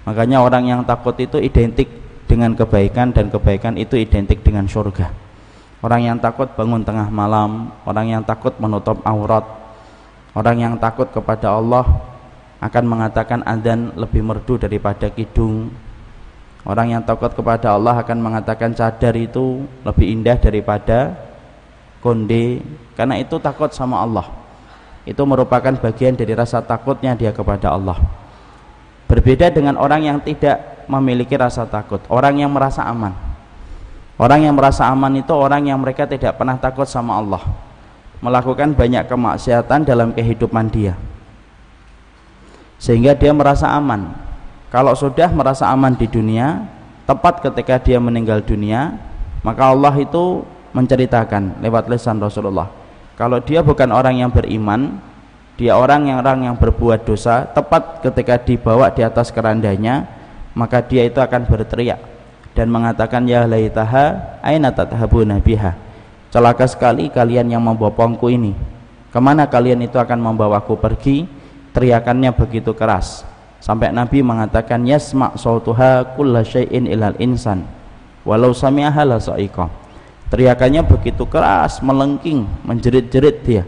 Makanya 0.09 0.41
orang 0.41 0.65
yang 0.65 0.81
takut 0.81 1.13
itu 1.21 1.37
identik 1.37 1.93
dengan 2.25 2.57
kebaikan 2.57 3.13
dan 3.13 3.29
kebaikan 3.29 3.77
itu 3.77 4.01
identik 4.01 4.41
dengan 4.41 4.65
surga. 4.65 5.13
Orang 5.85 6.01
yang 6.09 6.17
takut 6.17 6.49
bangun 6.57 6.81
tengah 6.81 7.05
malam 7.13 7.69
orang 7.85 8.17
yang 8.17 8.25
takut 8.25 8.57
menutup 8.57 8.97
aurat 9.05 9.45
orang 10.33 10.57
yang 10.57 10.73
takut 10.81 11.07
kepada 11.11 11.53
Allah 11.53 11.85
akan 12.61 12.83
mengatakan 12.85 13.41
adzan 13.41 13.89
lebih 13.97 14.21
merdu 14.21 14.61
daripada 14.61 15.09
kidung. 15.09 15.73
Orang 16.61 16.93
yang 16.93 17.01
takut 17.01 17.33
kepada 17.33 17.73
Allah 17.73 17.97
akan 18.05 18.21
mengatakan 18.21 18.77
cadar 18.77 19.17
itu 19.17 19.65
lebih 19.81 20.05
indah 20.13 20.37
daripada 20.37 21.17
konde. 22.05 22.61
Karena 22.93 23.17
itu 23.17 23.41
takut 23.41 23.73
sama 23.73 24.05
Allah. 24.05 24.29
Itu 25.09 25.25
merupakan 25.25 25.73
bagian 25.73 26.13
dari 26.13 26.37
rasa 26.37 26.61
takutnya 26.61 27.17
dia 27.17 27.33
kepada 27.33 27.73
Allah. 27.73 27.97
Berbeda 29.09 29.49
dengan 29.49 29.81
orang 29.81 30.05
yang 30.05 30.17
tidak 30.21 30.85
memiliki 30.85 31.33
rasa 31.33 31.65
takut. 31.65 32.05
Orang 32.13 32.37
yang 32.37 32.53
merasa 32.53 32.85
aman. 32.85 33.17
Orang 34.21 34.45
yang 34.45 34.53
merasa 34.53 34.85
aman 34.85 35.17
itu 35.17 35.33
orang 35.33 35.65
yang 35.65 35.81
mereka 35.81 36.05
tidak 36.05 36.37
pernah 36.37 36.61
takut 36.61 36.85
sama 36.85 37.17
Allah. 37.17 37.41
Melakukan 38.21 38.77
banyak 38.77 39.09
kemaksiatan 39.09 39.81
dalam 39.81 40.13
kehidupan 40.13 40.69
dia 40.69 40.93
sehingga 42.81 43.13
dia 43.13 43.29
merasa 43.29 43.69
aman. 43.69 44.09
Kalau 44.73 44.97
sudah 44.97 45.29
merasa 45.29 45.69
aman 45.69 45.93
di 45.93 46.09
dunia 46.09 46.65
tepat 47.05 47.45
ketika 47.45 47.77
dia 47.77 48.01
meninggal 48.01 48.41
dunia 48.41 48.97
maka 49.45 49.69
Allah 49.69 49.93
itu 50.01 50.41
menceritakan 50.73 51.61
lewat 51.61 51.85
lisan 51.93 52.17
Rasulullah. 52.17 52.73
Kalau 53.13 53.37
dia 53.37 53.61
bukan 53.61 53.93
orang 53.93 54.17
yang 54.17 54.33
beriman 54.33 54.97
dia 55.61 55.77
orang 55.77 56.09
yang 56.09 56.25
orang 56.25 56.49
yang 56.49 56.55
berbuat 56.57 57.05
dosa 57.05 57.45
tepat 57.45 58.01
ketika 58.01 58.41
dibawa 58.41 58.89
di 58.89 59.05
atas 59.05 59.29
kerandanya 59.29 60.09
maka 60.57 60.81
dia 60.81 61.05
itu 61.05 61.21
akan 61.21 61.45
berteriak 61.45 62.01
dan 62.57 62.65
mengatakan 62.65 63.29
ya 63.29 63.45
laitaha 63.45 64.39
aina 64.41 64.73
tathabuna 64.73 65.37
biha? 65.37 65.77
Celaka 66.31 66.65
sekali 66.65 67.11
kalian 67.11 67.51
yang 67.51 67.61
membopongku 67.61 68.31
ini. 68.31 68.55
Ke 69.11 69.19
mana 69.19 69.43
kalian 69.43 69.83
itu 69.83 69.99
akan 69.99 70.15
membawaku 70.15 70.79
pergi 70.79 71.27
teriakannya 71.71 72.31
begitu 72.35 72.75
keras. 72.75 73.23
Sampai 73.61 73.93
Nabi 73.93 74.25
mengatakan 74.25 74.81
yasma' 74.89 75.37
sautuha 75.37 76.17
kulla 76.17 76.41
syai'in 76.41 76.89
ilal 76.89 77.13
insan 77.21 77.61
walau 78.25 78.53
sami'aha 78.53 79.05
la 79.05 79.17
teriakannya 80.31 80.81
begitu 80.87 81.27
keras 81.27 81.83
melengking 81.83 82.47
menjerit-jerit 82.65 83.37
dia. 83.45 83.63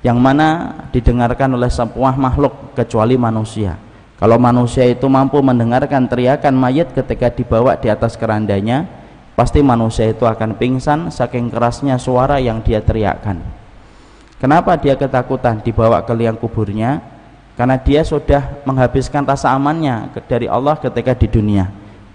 Yang 0.00 0.18
mana 0.22 0.48
didengarkan 0.94 1.58
oleh 1.58 1.68
sebuah 1.68 2.14
makhluk 2.14 2.78
kecuali 2.78 3.18
manusia. 3.18 3.74
Kalau 4.18 4.38
manusia 4.38 4.86
itu 4.86 5.06
mampu 5.10 5.42
mendengarkan 5.42 6.06
teriakan 6.06 6.54
mayat 6.54 6.94
ketika 6.94 7.34
dibawa 7.34 7.74
di 7.78 7.90
atas 7.90 8.14
kerandanya 8.14 8.86
pasti 9.38 9.62
manusia 9.62 10.10
itu 10.10 10.26
akan 10.26 10.58
pingsan 10.58 11.14
saking 11.14 11.50
kerasnya 11.50 11.98
suara 11.98 12.42
yang 12.42 12.58
dia 12.62 12.82
teriakkan 12.82 13.57
kenapa 14.38 14.74
dia 14.78 14.94
ketakutan 14.94 15.60
dibawa 15.60 16.02
ke 16.02 16.14
liang 16.14 16.38
kuburnya? 16.38 17.02
Karena 17.58 17.74
dia 17.74 18.06
sudah 18.06 18.62
menghabiskan 18.62 19.26
rasa 19.26 19.50
amannya 19.50 20.14
dari 20.30 20.46
Allah 20.46 20.78
ketika 20.78 21.10
di 21.18 21.26
dunia. 21.26 21.66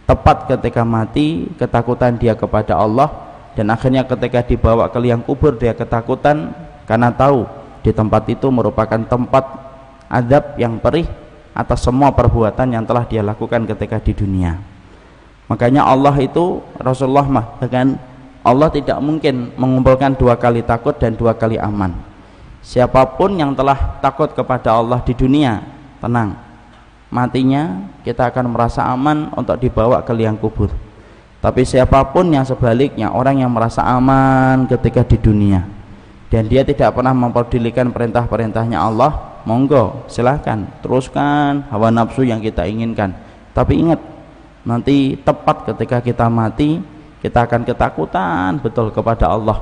Tepat 0.08 0.48
ketika 0.48 0.88
mati 0.88 1.52
ketakutan 1.60 2.16
dia 2.16 2.32
kepada 2.32 2.80
Allah 2.80 3.12
dan 3.56 3.68
akhirnya 3.72 4.08
ketika 4.08 4.40
dibawa 4.40 4.88
ke 4.88 5.00
liang 5.04 5.20
kubur 5.20 5.60
dia 5.60 5.76
ketakutan 5.76 6.56
karena 6.88 7.12
tahu 7.12 7.44
di 7.84 7.92
tempat 7.92 8.24
itu 8.32 8.48
merupakan 8.48 9.04
tempat 9.04 9.44
adab 10.08 10.56
yang 10.56 10.80
perih 10.80 11.08
atas 11.52 11.84
semua 11.84 12.16
perbuatan 12.16 12.72
yang 12.72 12.88
telah 12.88 13.04
dia 13.04 13.20
lakukan 13.20 13.68
ketika 13.68 14.00
di 14.00 14.16
dunia. 14.16 14.64
Makanya 15.52 15.84
Allah 15.84 16.16
itu 16.24 16.64
Rasulullah 16.80 17.28
mah 17.28 17.60
dengan 17.60 18.00
Allah 18.48 18.72
tidak 18.72 18.96
mungkin 19.04 19.52
mengumpulkan 19.60 20.16
dua 20.16 20.40
kali 20.40 20.64
takut 20.64 20.96
dan 20.96 21.20
dua 21.20 21.36
kali 21.36 21.60
aman 21.60 22.13
siapa 22.64 23.04
pun 23.20 23.36
yang 23.36 23.52
telah 23.52 24.00
takut 24.00 24.32
kepada 24.32 24.74
Allah 24.74 25.04
di 25.04 25.12
dunia 25.12 25.62
tenang. 26.00 26.40
Matinya 27.14 27.86
kita 28.02 28.34
akan 28.34 28.50
merasa 28.50 28.82
aman 28.90 29.30
untuk 29.38 29.60
dibawa 29.62 30.02
ke 30.02 30.10
liang 30.16 30.40
kubur. 30.40 30.74
Tapi 31.44 31.68
siapa 31.68 32.02
pun 32.10 32.32
yang 32.32 32.48
sebaliknya 32.48 33.12
orang 33.12 33.44
yang 33.44 33.52
merasa 33.52 33.84
aman 33.84 34.66
ketika 34.66 35.04
di 35.04 35.20
dunia. 35.20 35.62
Dan 36.32 36.50
dia 36.50 36.66
tidak 36.66 36.98
pernah 36.98 37.14
memperdulikan 37.14 37.94
perintah-perintahnya 37.94 38.80
Allah 38.82 39.38
monggo 39.46 40.08
silahkan 40.08 40.66
teruskan 40.82 41.68
hawa 41.70 41.94
nafsu 41.94 42.26
yang 42.26 42.42
kita 42.42 42.66
inginkan. 42.66 43.14
Tapi 43.54 43.78
ingat 43.78 44.02
nanti 44.66 45.20
tepat 45.20 45.70
ketika 45.70 46.02
kita 46.02 46.26
mati 46.32 46.82
kita 47.22 47.46
akan 47.46 47.62
ketakutan 47.68 48.58
betul 48.58 48.90
kepada 48.90 49.30
Allah 49.30 49.62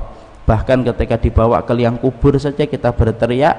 bahkan 0.52 0.84
ketika 0.84 1.16
dibawa 1.16 1.64
ke 1.64 1.72
liang 1.72 1.96
kubur 1.96 2.36
saja 2.36 2.68
kita 2.68 2.92
berteriak 2.92 3.56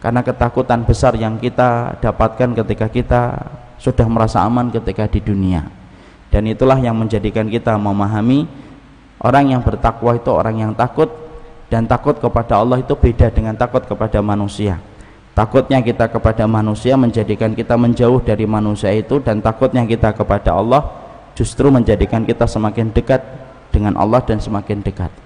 karena 0.00 0.24
ketakutan 0.24 0.80
besar 0.80 1.12
yang 1.12 1.36
kita 1.36 2.00
dapatkan 2.00 2.56
ketika 2.64 2.88
kita 2.88 3.20
sudah 3.76 4.08
merasa 4.08 4.40
aman 4.40 4.72
ketika 4.72 5.04
di 5.04 5.20
dunia. 5.20 5.68
Dan 6.32 6.48
itulah 6.48 6.80
yang 6.80 6.96
menjadikan 6.96 7.52
kita 7.52 7.76
memahami 7.76 8.48
orang 9.20 9.52
yang 9.52 9.60
bertakwa 9.60 10.16
itu 10.16 10.32
orang 10.32 10.56
yang 10.56 10.72
takut 10.72 11.12
dan 11.68 11.84
takut 11.84 12.16
kepada 12.16 12.64
Allah 12.64 12.80
itu 12.80 12.96
beda 12.96 13.28
dengan 13.28 13.52
takut 13.52 13.84
kepada 13.84 14.24
manusia. 14.24 14.80
Takutnya 15.36 15.84
kita 15.84 16.08
kepada 16.08 16.48
manusia 16.48 16.96
menjadikan 16.96 17.52
kita 17.52 17.76
menjauh 17.76 18.24
dari 18.24 18.48
manusia 18.48 18.88
itu 18.88 19.20
dan 19.20 19.44
takutnya 19.44 19.84
kita 19.84 20.16
kepada 20.16 20.56
Allah 20.56 20.80
justru 21.36 21.68
menjadikan 21.68 22.24
kita 22.24 22.48
semakin 22.48 22.88
dekat 22.88 23.20
dengan 23.68 24.00
Allah 24.00 24.24
dan 24.24 24.40
semakin 24.40 24.80
dekat 24.80 25.23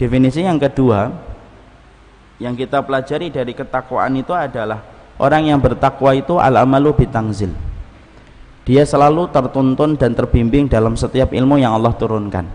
definisi 0.00 0.40
yang 0.40 0.56
kedua 0.56 1.12
yang 2.40 2.56
kita 2.56 2.80
pelajari 2.80 3.28
dari 3.28 3.52
ketakwaan 3.52 4.16
itu 4.16 4.32
adalah 4.32 4.80
orang 5.20 5.52
yang 5.52 5.60
bertakwa 5.60 6.16
itu 6.16 6.40
al-amalu 6.40 7.04
bitangzil. 7.04 7.52
Dia 8.64 8.88
selalu 8.88 9.28
tertuntun 9.28 10.00
dan 10.00 10.16
terbimbing 10.16 10.64
dalam 10.72 10.96
setiap 10.96 11.36
ilmu 11.36 11.60
yang 11.60 11.76
Allah 11.76 11.92
turunkan. 11.92 12.48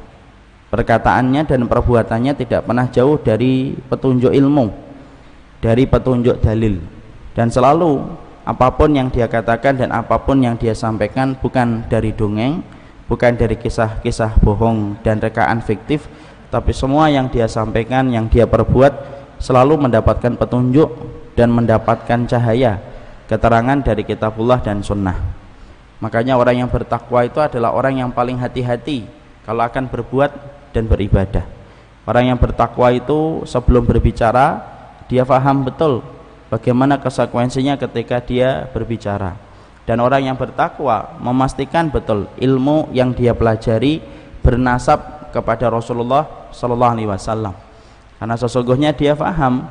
Perkataannya 0.73 1.45
dan 1.45 1.69
perbuatannya 1.69 2.33
tidak 2.33 2.65
pernah 2.65 2.89
jauh 2.89 3.21
dari 3.21 3.77
petunjuk 3.77 4.33
ilmu 4.33 4.73
dari 5.61 5.85
petunjuk 5.85 6.41
dalil. 6.41 6.81
Dan 7.33 7.49
selalu 7.53 8.05
apa 8.45 8.69
pun 8.73 8.93
yang 8.93 9.09
dia 9.09 9.25
katakan 9.25 9.77
dan 9.81 9.89
apa 9.89 10.21
pun 10.21 10.37
yang 10.41 10.57
dia 10.57 10.77
sampaikan 10.77 11.33
bukan 11.33 11.81
dari 11.89 12.13
dongeng 12.13 12.61
bukan 13.09 13.33
dari 13.33 13.57
kisah-kisah 13.57 14.37
bohong 14.41 15.01
dan 15.01 15.17
rekaan 15.17 15.65
fiktif 15.65 16.05
tapi 16.55 16.71
semua 16.71 17.11
yang 17.11 17.27
dia 17.27 17.51
sampaikan 17.51 18.07
yang 18.07 18.31
dia 18.31 18.47
perbuat 18.47 18.95
selalu 19.43 19.75
mendapatkan 19.75 20.39
petunjuk 20.39 20.87
dan 21.35 21.51
mendapatkan 21.51 22.23
cahaya 22.31 22.79
keterangan 23.27 23.83
dari 23.83 24.07
kitabullah 24.07 24.63
dan 24.63 24.79
sunnah. 24.79 25.19
Makanya 25.99 26.39
orang 26.39 26.63
yang 26.63 26.71
bertakwa 26.71 27.27
itu 27.27 27.43
adalah 27.43 27.75
orang 27.75 27.99
yang 27.99 28.07
paling 28.15 28.39
hati-hati 28.39 29.03
kalau 29.43 29.67
akan 29.67 29.91
berbuat 29.91 30.31
dan 30.71 30.87
beribadah. 30.87 31.43
Orang 32.07 32.23
yang 32.23 32.39
bertakwa 32.39 32.87
itu 32.95 33.43
sebelum 33.43 33.83
berbicara 33.83 34.63
dia 35.11 35.27
faham 35.27 35.67
betul 35.67 36.07
bagaimana 36.47 37.03
konsekuensinya 37.03 37.75
ketika 37.75 38.23
dia 38.23 38.71
berbicara. 38.71 39.35
Dan 39.83 39.99
orang 39.99 40.31
yang 40.31 40.39
bertakwa 40.39 41.19
memastikan 41.19 41.91
betul 41.91 42.31
ilmu 42.39 42.95
yang 42.95 43.11
dia 43.11 43.35
pelajari 43.35 43.99
bernasab 44.39 45.24
kepada 45.35 45.67
Rasulullah 45.67 46.47
Sallallahu 46.55 46.93
Alaihi 46.95 47.11
Wasallam 47.11 47.51
karena 48.15 48.35
sesungguhnya 48.39 48.95
dia 48.95 49.11
faham 49.11 49.67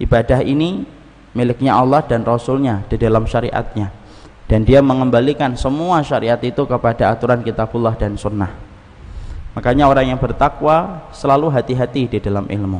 ibadah 0.00 0.40
ini 0.40 0.88
miliknya 1.36 1.76
Allah 1.76 2.00
dan 2.00 2.24
Rasulnya 2.24 2.88
di 2.88 2.96
dalam 2.96 3.28
syariatnya 3.28 3.92
dan 4.48 4.64
dia 4.64 4.80
mengembalikan 4.80 5.52
semua 5.60 6.00
syariat 6.00 6.40
itu 6.40 6.64
kepada 6.64 7.12
aturan 7.12 7.44
kitabullah 7.44 7.92
dan 8.00 8.16
sunnah 8.16 8.68
Makanya 9.58 9.90
orang 9.90 10.14
yang 10.14 10.20
bertakwa 10.22 11.02
selalu 11.10 11.50
hati-hati 11.50 12.06
di 12.06 12.18
dalam 12.22 12.46
ilmu. 12.46 12.78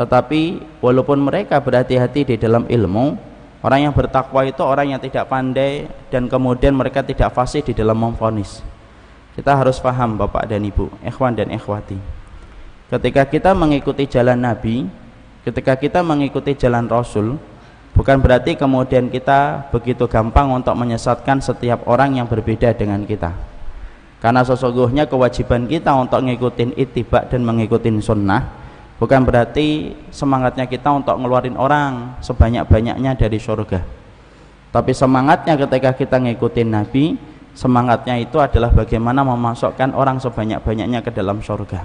Tetapi 0.00 0.64
walaupun 0.80 1.20
mereka 1.20 1.60
berhati-hati 1.60 2.24
di 2.24 2.36
dalam 2.40 2.64
ilmu, 2.64 3.20
orang 3.60 3.84
yang 3.84 3.92
bertakwa 3.92 4.48
itu 4.48 4.64
orang 4.64 4.96
yang 4.96 5.00
tidak 5.04 5.28
pandai 5.28 5.92
dan 6.08 6.24
kemudian 6.24 6.72
mereka 6.72 7.04
tidak 7.04 7.36
fasih 7.36 7.60
di 7.60 7.76
dalam 7.76 8.00
memfonis. 8.00 8.64
Kita 9.40 9.56
harus 9.56 9.80
paham 9.80 10.20
Bapak 10.20 10.44
dan 10.44 10.60
Ibu, 10.60 10.92
ikhwan 11.00 11.32
dan 11.32 11.48
ikhwati. 11.48 11.96
Ketika 12.92 13.24
kita 13.24 13.56
mengikuti 13.56 14.04
jalan 14.04 14.36
Nabi, 14.36 14.84
ketika 15.48 15.80
kita 15.80 16.04
mengikuti 16.04 16.52
jalan 16.52 16.84
Rasul, 16.84 17.40
bukan 17.96 18.20
berarti 18.20 18.54
kemudian 18.54 19.08
kita 19.08 19.72
begitu 19.72 20.04
gampang 20.04 20.52
untuk 20.52 20.76
menyesatkan 20.76 21.40
setiap 21.40 21.88
orang 21.88 22.20
yang 22.20 22.26
berbeda 22.28 22.76
dengan 22.76 23.02
kita 23.08 23.34
karena 24.20 24.44
sesungguhnya 24.44 25.08
kewajiban 25.08 25.64
kita 25.64 25.96
untuk 25.96 26.20
ngikutin 26.20 26.76
itibak 26.76 27.32
dan 27.32 27.40
mengikutin 27.42 27.98
sunnah 28.04 28.46
bukan 29.00 29.24
berarti 29.24 29.96
semangatnya 30.12 30.68
kita 30.68 30.92
untuk 30.92 31.16
ngeluarin 31.16 31.56
orang 31.56 32.20
sebanyak-banyaknya 32.20 33.16
dari 33.16 33.40
surga 33.40 33.80
tapi 34.70 34.92
semangatnya 34.94 35.56
ketika 35.56 35.90
kita 35.96 36.16
ngikutin 36.20 36.68
Nabi 36.68 37.04
semangatnya 37.60 38.16
itu 38.16 38.40
adalah 38.40 38.72
bagaimana 38.72 39.20
memasukkan 39.20 39.92
orang 39.92 40.16
sebanyak-banyaknya 40.16 41.04
ke 41.04 41.12
dalam 41.12 41.44
surga. 41.44 41.84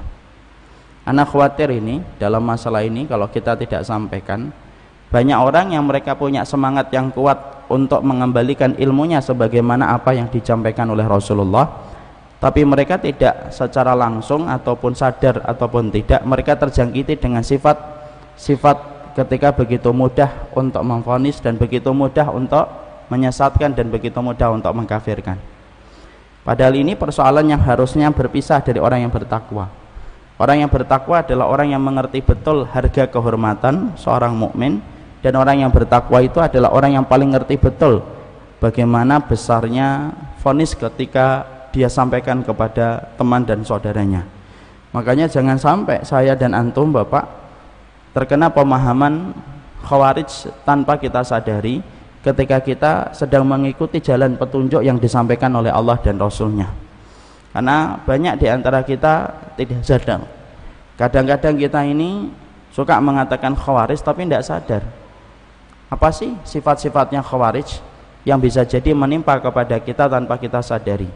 Anak 1.04 1.36
khawatir 1.36 1.68
ini 1.76 2.00
dalam 2.16 2.40
masalah 2.48 2.80
ini 2.88 3.04
kalau 3.04 3.28
kita 3.28 3.60
tidak 3.60 3.84
sampaikan 3.84 4.56
banyak 5.12 5.36
orang 5.36 5.76
yang 5.76 5.84
mereka 5.84 6.16
punya 6.16 6.48
semangat 6.48 6.90
yang 6.96 7.12
kuat 7.12 7.68
untuk 7.68 8.02
mengembalikan 8.08 8.74
ilmunya 8.80 9.20
sebagaimana 9.20 9.92
apa 9.92 10.16
yang 10.16 10.32
disampaikan 10.32 10.88
oleh 10.88 11.04
Rasulullah. 11.04 11.68
Tapi 12.40 12.64
mereka 12.64 12.96
tidak 12.96 13.52
secara 13.52 13.92
langsung 13.94 14.48
ataupun 14.48 14.96
sadar 14.96 15.44
ataupun 15.44 15.92
tidak 15.92 16.24
mereka 16.24 16.56
terjangkiti 16.56 17.20
dengan 17.20 17.44
sifat 17.44 17.76
sifat 18.36 18.78
ketika 19.16 19.56
begitu 19.56 19.92
mudah 19.96 20.52
untuk 20.56 20.84
memfonis 20.84 21.40
dan 21.40 21.56
begitu 21.56 21.92
mudah 21.96 22.28
untuk 22.32 22.68
menyesatkan 23.08 23.72
dan 23.72 23.88
begitu 23.88 24.20
mudah 24.20 24.52
untuk 24.52 24.76
mengkafirkan 24.76 25.55
padahal 26.46 26.78
ini 26.78 26.94
persoalan 26.94 27.50
yang 27.50 27.60
harusnya 27.66 28.14
berpisah 28.14 28.62
dari 28.62 28.78
orang 28.78 29.04
yang 29.04 29.12
bertakwa. 29.12 29.68
Orang 30.36 30.62
yang 30.62 30.70
bertakwa 30.70 31.24
adalah 31.24 31.48
orang 31.48 31.72
yang 31.72 31.80
mengerti 31.80 32.20
betul 32.20 32.68
harga 32.68 33.08
kehormatan 33.08 33.96
seorang 33.96 34.36
mukmin 34.36 34.84
dan 35.24 35.34
orang 35.40 35.64
yang 35.64 35.72
bertakwa 35.74 36.22
itu 36.22 36.38
adalah 36.44 36.70
orang 36.76 37.02
yang 37.02 37.06
paling 37.08 37.34
ngerti 37.34 37.56
betul 37.58 38.04
bagaimana 38.60 39.24
besarnya 39.24 40.12
fonis 40.44 40.76
ketika 40.76 41.48
dia 41.72 41.88
sampaikan 41.88 42.44
kepada 42.44 43.16
teman 43.16 43.48
dan 43.48 43.64
saudaranya. 43.64 44.28
Makanya 44.96 45.28
jangan 45.28 45.60
sampai 45.60 46.04
saya 46.08 46.36
dan 46.40 46.56
antum 46.56 46.92
bapak 46.92 47.28
terkena 48.16 48.48
pemahaman 48.48 49.36
khawarij 49.84 50.52
tanpa 50.64 50.96
kita 50.96 51.20
sadari 51.24 51.84
ketika 52.26 52.58
kita 52.58 52.94
sedang 53.14 53.46
mengikuti 53.46 54.02
jalan 54.02 54.34
petunjuk 54.34 54.82
yang 54.82 54.98
disampaikan 54.98 55.54
oleh 55.54 55.70
Allah 55.70 55.94
dan 56.02 56.18
Rasulnya. 56.18 56.66
Karena 57.54 58.02
banyak 58.02 58.42
di 58.42 58.50
antara 58.50 58.82
kita 58.82 59.30
tidak 59.54 59.86
sadar. 59.86 60.22
Kadang-kadang 60.98 61.54
kita 61.54 61.86
ini 61.86 62.34
suka 62.74 62.98
mengatakan 62.98 63.54
khawarij 63.54 64.02
tapi 64.02 64.26
tidak 64.26 64.42
sadar. 64.42 64.82
Apa 65.86 66.10
sih 66.10 66.34
sifat-sifatnya 66.42 67.22
khawarij 67.22 67.78
yang 68.26 68.42
bisa 68.42 68.66
jadi 68.66 68.98
menimpa 68.98 69.38
kepada 69.38 69.78
kita 69.78 70.10
tanpa 70.10 70.42
kita 70.42 70.66
sadari? 70.66 71.08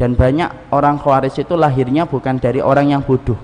Dan 0.00 0.16
banyak 0.16 0.72
orang 0.72 0.96
khawarij 0.96 1.36
itu 1.36 1.52
lahirnya 1.52 2.08
bukan 2.08 2.40
dari 2.40 2.64
orang 2.64 2.96
yang 2.96 3.04
bodoh. 3.04 3.36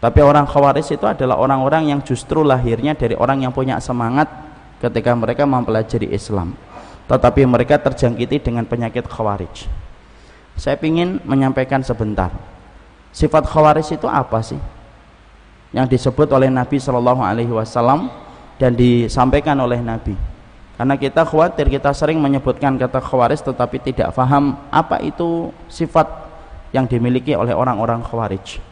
Tapi 0.00 0.24
orang 0.24 0.48
khawarij 0.48 0.88
itu 0.88 1.04
adalah 1.04 1.36
orang-orang 1.36 1.92
yang 1.92 2.00
justru 2.00 2.40
lahirnya 2.40 2.96
dari 2.96 3.12
orang 3.12 3.44
yang 3.44 3.52
punya 3.52 3.76
semangat 3.82 4.47
ketika 4.78 5.14
mereka 5.14 5.44
mempelajari 5.44 6.10
Islam 6.10 6.54
tetapi 7.08 7.44
mereka 7.48 7.80
terjangkiti 7.80 8.42
dengan 8.42 8.66
penyakit 8.66 9.06
khawarij 9.06 9.66
saya 10.58 10.76
ingin 10.82 11.22
menyampaikan 11.22 11.82
sebentar 11.82 12.34
sifat 13.14 13.46
khawarij 13.46 13.94
itu 13.94 14.06
apa 14.06 14.42
sih 14.42 14.60
yang 15.72 15.84
disebut 15.84 16.28
oleh 16.32 16.48
Nabi 16.48 16.80
Shallallahu 16.80 17.20
Alaihi 17.20 17.52
Wasallam 17.52 18.08
dan 18.56 18.74
disampaikan 18.74 19.56
oleh 19.60 19.78
Nabi. 19.78 20.16
Karena 20.78 20.94
kita 20.94 21.26
khawatir 21.26 21.66
kita 21.66 21.90
sering 21.90 22.22
menyebutkan 22.22 22.78
kata 22.78 23.02
khawarij 23.02 23.42
tetapi 23.42 23.82
tidak 23.82 24.14
faham 24.14 24.54
apa 24.70 25.02
itu 25.02 25.50
sifat 25.66 26.06
yang 26.70 26.86
dimiliki 26.86 27.34
oleh 27.34 27.50
orang-orang 27.50 27.98
khawarij. 28.06 28.62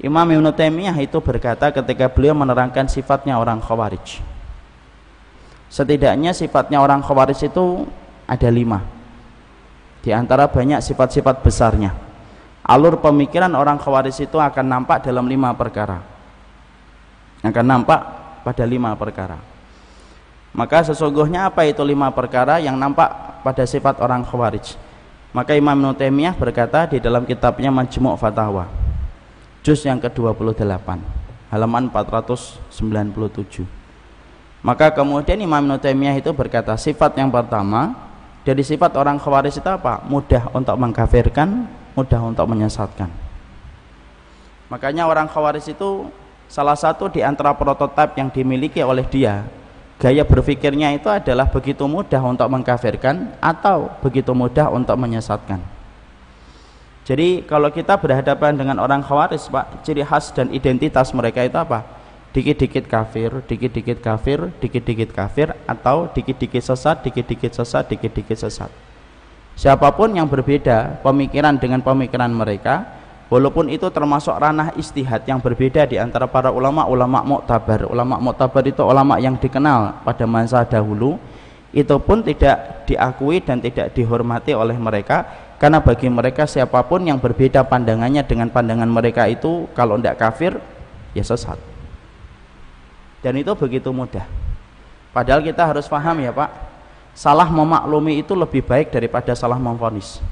Imam 0.00 0.24
Ibn 0.24 0.48
Taimiyah 0.48 0.96
itu 0.96 1.20
berkata 1.20 1.68
ketika 1.68 2.08
beliau 2.08 2.32
menerangkan 2.32 2.88
sifatnya 2.88 3.36
orang 3.36 3.60
khawarij. 3.60 4.24
Setidaknya 5.70 6.34
sifatnya 6.34 6.82
orang 6.82 6.98
khawarij 7.00 7.46
itu 7.46 7.86
ada 8.26 8.48
lima. 8.50 8.82
Di 10.02 10.10
antara 10.10 10.50
banyak 10.50 10.82
sifat-sifat 10.82 11.46
besarnya. 11.46 11.94
Alur 12.66 12.98
pemikiran 12.98 13.54
orang 13.54 13.78
khawarij 13.78 14.26
itu 14.26 14.36
akan 14.36 14.66
nampak 14.66 15.06
dalam 15.06 15.30
lima 15.30 15.54
perkara. 15.54 16.02
Akan 17.40 17.64
nampak 17.64 18.00
pada 18.42 18.64
lima 18.66 18.92
perkara. 18.98 19.38
Maka 20.50 20.82
sesungguhnya 20.90 21.46
apa 21.46 21.62
itu 21.62 21.80
lima 21.86 22.10
perkara 22.10 22.58
yang 22.58 22.74
nampak 22.74 23.40
pada 23.46 23.62
sifat 23.62 24.02
orang 24.02 24.26
khawarij? 24.26 24.74
Maka 25.30 25.54
Imam 25.54 25.78
Ibn 25.78 26.34
berkata 26.34 26.90
di 26.90 26.98
dalam 26.98 27.22
kitabnya 27.22 27.70
Majmu' 27.70 28.18
Fatawa 28.18 28.66
juz 29.60 29.84
yang 29.84 30.00
ke-28 30.00 30.88
halaman 31.52 31.84
497 31.92 33.79
maka 34.60 34.92
kemudian 34.92 35.40
Imam 35.40 35.64
Ibn 35.64 36.16
itu 36.16 36.30
berkata 36.36 36.76
sifat 36.76 37.16
yang 37.16 37.32
pertama 37.32 37.96
dari 38.44 38.64
sifat 38.64 38.96
orang 38.96 39.20
khawarij 39.20 39.60
itu 39.60 39.70
apa? 39.70 40.04
mudah 40.04 40.52
untuk 40.52 40.76
mengkafirkan 40.76 41.68
mudah 41.96 42.20
untuk 42.24 42.46
menyesatkan 42.48 43.08
makanya 44.68 45.08
orang 45.08 45.28
khawarij 45.28 45.72
itu 45.72 46.08
salah 46.48 46.76
satu 46.76 47.08
di 47.08 47.24
antara 47.24 47.56
prototipe 47.56 48.20
yang 48.20 48.28
dimiliki 48.28 48.80
oleh 48.84 49.04
dia 49.08 49.44
gaya 50.00 50.24
berpikirnya 50.24 50.96
itu 50.96 51.08
adalah 51.12 51.48
begitu 51.48 51.84
mudah 51.84 52.20
untuk 52.24 52.48
mengkafirkan 52.48 53.36
atau 53.40 53.92
begitu 54.00 54.32
mudah 54.32 54.72
untuk 54.72 54.96
menyesatkan 54.96 55.60
jadi 57.10 57.42
kalau 57.42 57.72
kita 57.74 57.98
berhadapan 57.98 58.54
dengan 58.54 58.78
orang 58.78 59.02
khawarij 59.02 59.50
Pak, 59.50 59.82
ciri 59.82 60.06
khas 60.06 60.30
dan 60.30 60.46
identitas 60.54 61.10
mereka 61.10 61.42
itu 61.42 61.58
apa? 61.58 61.82
Dikit-dikit 62.30 62.86
kafir, 62.86 63.42
dikit-dikit 63.42 63.98
kafir, 63.98 64.54
dikit-dikit 64.62 65.10
kafir 65.10 65.50
atau 65.66 66.06
dikit-dikit 66.14 66.62
sesat, 66.62 67.02
dikit-dikit 67.02 67.50
sesat, 67.50 67.90
dikit-dikit 67.90 68.38
sesat. 68.38 68.70
Siapa 69.58 69.90
pun 69.98 70.14
yang 70.14 70.30
berbeda 70.30 71.02
pemikiran 71.02 71.58
dengan 71.58 71.82
pemikiran 71.82 72.30
mereka 72.30 72.86
walaupun 73.34 73.66
itu 73.66 73.90
termasuk 73.90 74.30
ranah 74.38 74.70
istihad 74.78 75.26
yang 75.26 75.42
berbeda 75.42 75.90
di 75.90 75.98
antara 75.98 76.30
para 76.30 76.54
ulama 76.54 76.86
ulama 76.86 77.20
muktabar 77.26 77.84
ulama 77.90 78.22
muktabar 78.22 78.62
itu 78.62 78.80
ulama 78.86 79.18
yang 79.18 79.34
dikenal 79.34 80.06
pada 80.06 80.24
masa 80.24 80.62
dahulu. 80.62 81.18
Itu 81.70 81.98
pun 82.02 82.22
tidak 82.22 82.86
diakui 82.86 83.42
dan 83.42 83.62
tidak 83.62 83.94
dihormati 83.94 84.54
oleh 84.54 84.74
mereka 84.74 85.26
karena 85.58 85.78
bagi 85.78 86.06
mereka 86.10 86.46
siapa 86.46 86.82
pun 86.86 87.02
yang 87.02 87.18
berbeda 87.18 87.66
pandangannya 87.66 88.22
dengan 88.22 88.50
pandangan 88.54 88.90
mereka 88.90 89.26
itu 89.30 89.70
kalau 89.74 89.98
tidak 89.98 90.18
kafir 90.18 90.58
ya 91.14 91.22
sesat 91.22 91.69
dan 93.20 93.36
itu 93.36 93.52
begitu 93.56 93.92
mudah. 93.92 94.24
Padahal 95.12 95.44
kita 95.44 95.66
harus 95.66 95.84
paham 95.90 96.20
ya 96.22 96.32
Pak. 96.32 96.50
Salah 97.12 97.50
memaklumi 97.50 98.22
itu 98.22 98.32
lebih 98.32 98.64
baik 98.64 98.94
daripada 98.94 99.34
salah 99.34 99.58
memfonis. 99.58 100.22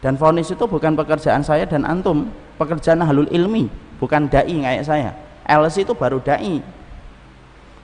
Dan 0.00 0.16
fonis 0.16 0.48
itu 0.48 0.64
bukan 0.64 0.96
pekerjaan 0.96 1.44
saya 1.44 1.64
dan 1.68 1.84
antum. 1.84 2.28
Pekerjaan 2.56 3.00
ahlul 3.04 3.28
ilmi 3.32 3.68
bukan 4.00 4.28
dai 4.28 4.48
kayak 4.48 4.84
saya. 4.84 5.10
LC 5.48 5.88
itu 5.88 5.92
baru 5.96 6.20
dai. 6.20 6.60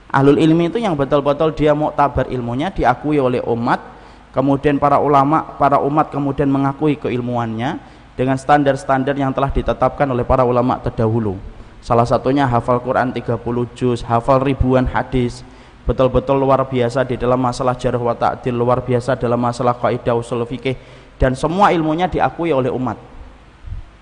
Ahlul 0.07 0.39
ilmi 0.39 0.71
itu 0.71 0.79
yang 0.79 0.95
betul-betul 0.95 1.51
dia 1.51 1.75
mau 1.75 1.91
tabar 1.91 2.31
ilmunya 2.31 2.71
diakui 2.71 3.19
oleh 3.19 3.43
umat 3.43 3.97
kemudian 4.31 4.77
para 4.77 5.01
ulama 5.01 5.57
para 5.57 5.81
umat 5.81 6.13
kemudian 6.13 6.47
mengakui 6.47 6.93
keilmuannya 6.95 7.81
dengan 8.13 8.37
standar-standar 8.39 9.17
yang 9.17 9.33
telah 9.33 9.49
ditetapkan 9.51 10.07
oleh 10.07 10.21
para 10.21 10.45
ulama 10.45 10.77
terdahulu 10.77 11.35
salah 11.81 12.05
satunya 12.05 12.45
hafal 12.45 12.81
Quran 12.81 13.13
30 13.15 13.39
juz 13.77 13.99
hafal 14.03 14.41
ribuan 14.43 14.85
hadis. 14.87 15.41
Betul-betul 15.87 16.35
luar 16.35 16.67
biasa 16.67 17.07
di 17.07 17.15
dalam 17.15 17.39
masalah 17.39 17.71
jarh 17.79 17.95
wa 17.95 18.11
ta'dil 18.11 18.51
luar 18.51 18.83
biasa 18.83 19.15
dalam 19.15 19.39
masalah 19.39 19.71
kaidah 19.79 20.19
usul 20.19 20.43
fikih. 20.43 20.75
Dan 21.15 21.33
semua 21.33 21.71
ilmunya 21.71 22.11
diakui 22.11 22.51
oleh 22.51 22.67
umat. 22.67 22.99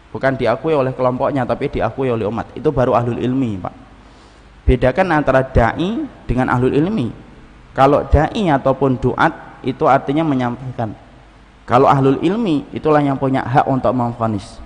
Bukan 0.09 0.33
diakui 0.33 0.73
oleh 0.73 0.97
kelompoknya 0.97 1.45
tapi 1.45 1.69
diakui 1.69 2.09
oleh 2.09 2.25
umat. 2.25 2.49
Itu 2.57 2.73
baru 2.73 2.97
ahlul 2.97 3.21
ilmi 3.21 3.61
Pak. 3.61 3.73
Bedakan 4.65 5.13
antara 5.13 5.45
dai 5.45 6.09
dengan 6.25 6.49
ahlul 6.49 6.73
ilmi. 6.73 7.13
Kalau 7.77 8.01
dai 8.09 8.49
ataupun 8.49 8.97
duat 8.97 9.61
itu 9.61 9.85
artinya 9.85 10.25
menyampaikan. 10.25 10.89
Kalau 11.69 11.85
ahlul 11.85 12.17
ilmi 12.17 12.65
itulah 12.73 12.99
yang 13.05 13.21
punya 13.21 13.45
hak 13.45 13.69
untuk 13.69 13.93
memfonis 13.93 14.64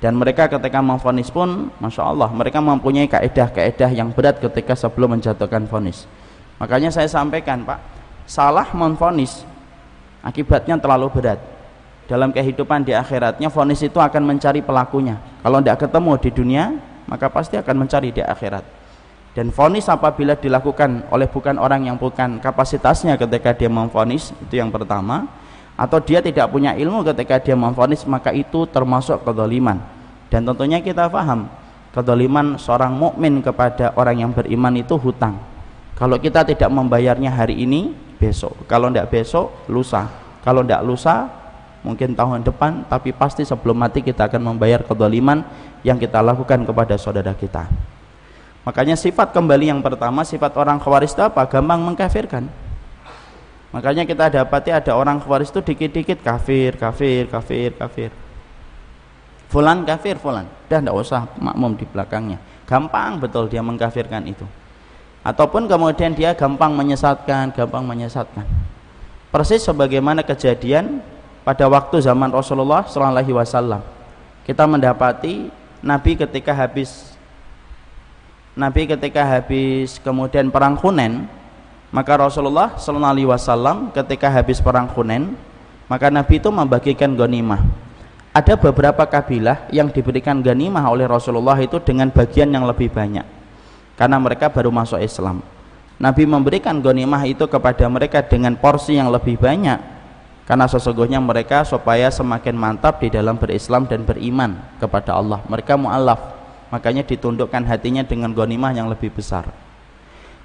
dan 0.00 0.16
mereka 0.16 0.48
ketika 0.48 0.80
memfonis 0.80 1.28
pun 1.28 1.68
Masya 1.76 2.02
Allah 2.08 2.32
mereka 2.32 2.58
mempunyai 2.64 3.04
kaedah-kaedah 3.04 3.92
yang 3.92 4.08
berat 4.16 4.40
ketika 4.40 4.72
sebelum 4.72 5.20
menjatuhkan 5.20 5.68
fonis. 5.68 6.08
Makanya 6.56 6.88
saya 6.88 7.04
sampaikan 7.04 7.68
Pak 7.68 7.78
salah 8.24 8.68
menfonis 8.72 9.44
akibatnya 10.24 10.80
terlalu 10.80 11.12
berat. 11.12 11.40
Dalam 12.08 12.34
kehidupan 12.34 12.82
di 12.82 12.90
akhiratnya 12.90 13.52
fonis 13.52 13.86
itu 13.86 14.00
akan 14.00 14.26
mencari 14.26 14.64
pelakunya. 14.64 15.20
Kalau 15.44 15.62
tidak 15.62 15.86
ketemu 15.86 16.12
di 16.18 16.30
dunia 16.32 16.64
maka 17.06 17.28
pasti 17.28 17.60
akan 17.60 17.86
mencari 17.86 18.08
di 18.10 18.24
akhirat. 18.24 18.64
Dan 19.30 19.54
fonis 19.54 19.86
apabila 19.86 20.34
dilakukan 20.34 21.06
oleh 21.12 21.30
bukan 21.30 21.54
orang 21.60 21.86
yang 21.86 21.94
bukan 22.00 22.42
kapasitasnya 22.42 23.14
ketika 23.14 23.54
dia 23.54 23.70
memfonis 23.70 24.34
itu 24.42 24.58
yang 24.58 24.74
pertama 24.74 25.28
atau 25.80 25.96
dia 25.96 26.20
tidak 26.20 26.52
punya 26.52 26.76
ilmu 26.76 27.00
ketika 27.08 27.40
dia 27.40 27.56
memfonis 27.56 28.04
maka 28.04 28.36
itu 28.36 28.68
termasuk 28.68 29.24
kedoliman. 29.24 29.80
Dan 30.28 30.44
tentunya 30.44 30.76
kita 30.84 31.08
paham 31.08 31.48
kedoliman 31.96 32.60
seorang 32.60 32.92
mukmin 32.92 33.40
kepada 33.40 33.96
orang 33.96 34.20
yang 34.20 34.30
beriman 34.36 34.76
itu 34.76 35.00
hutang. 35.00 35.40
Kalau 35.96 36.20
kita 36.20 36.44
tidak 36.44 36.68
membayarnya 36.68 37.32
hari 37.32 37.64
ini 37.64 37.96
besok. 38.20 38.68
Kalau 38.68 38.92
tidak 38.92 39.08
besok 39.08 39.48
lusa. 39.72 40.04
Kalau 40.44 40.60
tidak 40.60 40.84
lusa 40.84 41.32
mungkin 41.80 42.12
tahun 42.12 42.44
depan 42.44 42.84
tapi 42.84 43.16
pasti 43.16 43.40
sebelum 43.40 43.80
mati 43.80 44.04
kita 44.04 44.28
akan 44.28 44.52
membayar 44.52 44.84
kedoliman 44.84 45.40
yang 45.80 45.96
kita 45.96 46.20
lakukan 46.20 46.60
kepada 46.68 47.00
saudara 47.00 47.32
kita. 47.32 47.64
Makanya 48.68 49.00
sifat 49.00 49.32
kembali 49.32 49.72
yang 49.72 49.80
pertama 49.80 50.28
sifat 50.28 50.52
orang 50.60 50.76
khawaris 50.76 51.16
itu 51.16 51.24
apa? 51.24 51.48
gampang 51.48 51.80
mengkafirkan 51.80 52.52
makanya 53.70 54.02
kita 54.06 54.30
dapati 54.30 54.70
ada 54.74 54.92
orang 54.94 55.22
khawaris 55.22 55.50
itu 55.54 55.62
dikit-dikit 55.62 56.22
kafir, 56.22 56.74
kafir, 56.74 57.26
kafir, 57.30 57.70
kafir. 57.74 58.10
Fulan 59.50 59.82
kafir, 59.82 60.14
fulan. 60.14 60.46
Dan 60.70 60.86
tidak 60.86 60.94
usah 61.02 61.26
makmum 61.34 61.74
di 61.74 61.82
belakangnya. 61.82 62.38
Gampang 62.70 63.18
betul 63.18 63.50
dia 63.50 63.58
mengkafirkan 63.58 64.22
itu. 64.30 64.46
Ataupun 65.26 65.66
kemudian 65.66 66.14
dia 66.14 66.32
gampang 66.32 66.70
menyesatkan 66.70 67.50
gampang 67.50 67.82
menyesatkan. 67.82 68.46
Persis 69.34 69.66
sebagaimana 69.66 70.22
kejadian 70.22 71.02
pada 71.42 71.66
waktu 71.66 71.98
zaman 71.98 72.30
Rasulullah 72.30 72.86
Shallallahu 72.86 73.34
Wasallam. 73.34 73.82
Kita 74.46 74.70
mendapati 74.70 75.50
Nabi 75.82 76.14
ketika 76.14 76.54
habis 76.54 77.10
Nabi 78.54 78.86
ketika 78.86 79.22
habis 79.22 79.98
kemudian 80.02 80.50
perang 80.50 80.74
Hunen 80.78 81.26
maka 81.90 82.14
Rasulullah 82.14 82.78
Shallallahu 82.78 83.34
Wasallam 83.34 83.90
ketika 83.90 84.30
habis 84.30 84.62
perang 84.62 84.86
Hunen 84.94 85.34
maka 85.90 86.06
Nabi 86.06 86.38
itu 86.38 86.46
membagikan 86.54 87.18
ghanimah. 87.18 87.66
Ada 88.30 88.54
beberapa 88.54 89.02
kabilah 89.10 89.66
yang 89.74 89.90
diberikan 89.90 90.38
ghanimah 90.38 90.86
oleh 90.86 91.02
Rasulullah 91.10 91.58
itu 91.58 91.82
dengan 91.82 92.14
bagian 92.14 92.46
yang 92.54 92.62
lebih 92.62 92.86
banyak 92.94 93.26
karena 93.98 94.16
mereka 94.22 94.46
baru 94.46 94.70
masuk 94.70 95.02
Islam. 95.02 95.42
Nabi 95.98 96.30
memberikan 96.30 96.78
ghanimah 96.78 97.26
itu 97.26 97.44
kepada 97.50 97.90
mereka 97.90 98.22
dengan 98.22 98.54
porsi 98.54 98.94
yang 98.94 99.10
lebih 99.10 99.34
banyak 99.34 99.82
karena 100.46 100.70
sesungguhnya 100.70 101.18
mereka 101.18 101.66
supaya 101.66 102.06
semakin 102.06 102.54
mantap 102.54 103.02
di 103.02 103.10
dalam 103.10 103.34
berislam 103.34 103.90
dan 103.90 104.06
beriman 104.06 104.62
kepada 104.78 105.18
Allah. 105.18 105.42
Mereka 105.50 105.74
mu'alaf 105.74 106.38
makanya 106.70 107.02
ditundukkan 107.02 107.66
hatinya 107.66 108.06
dengan 108.06 108.30
gonimah 108.30 108.70
yang 108.70 108.86
lebih 108.86 109.10
besar 109.10 109.69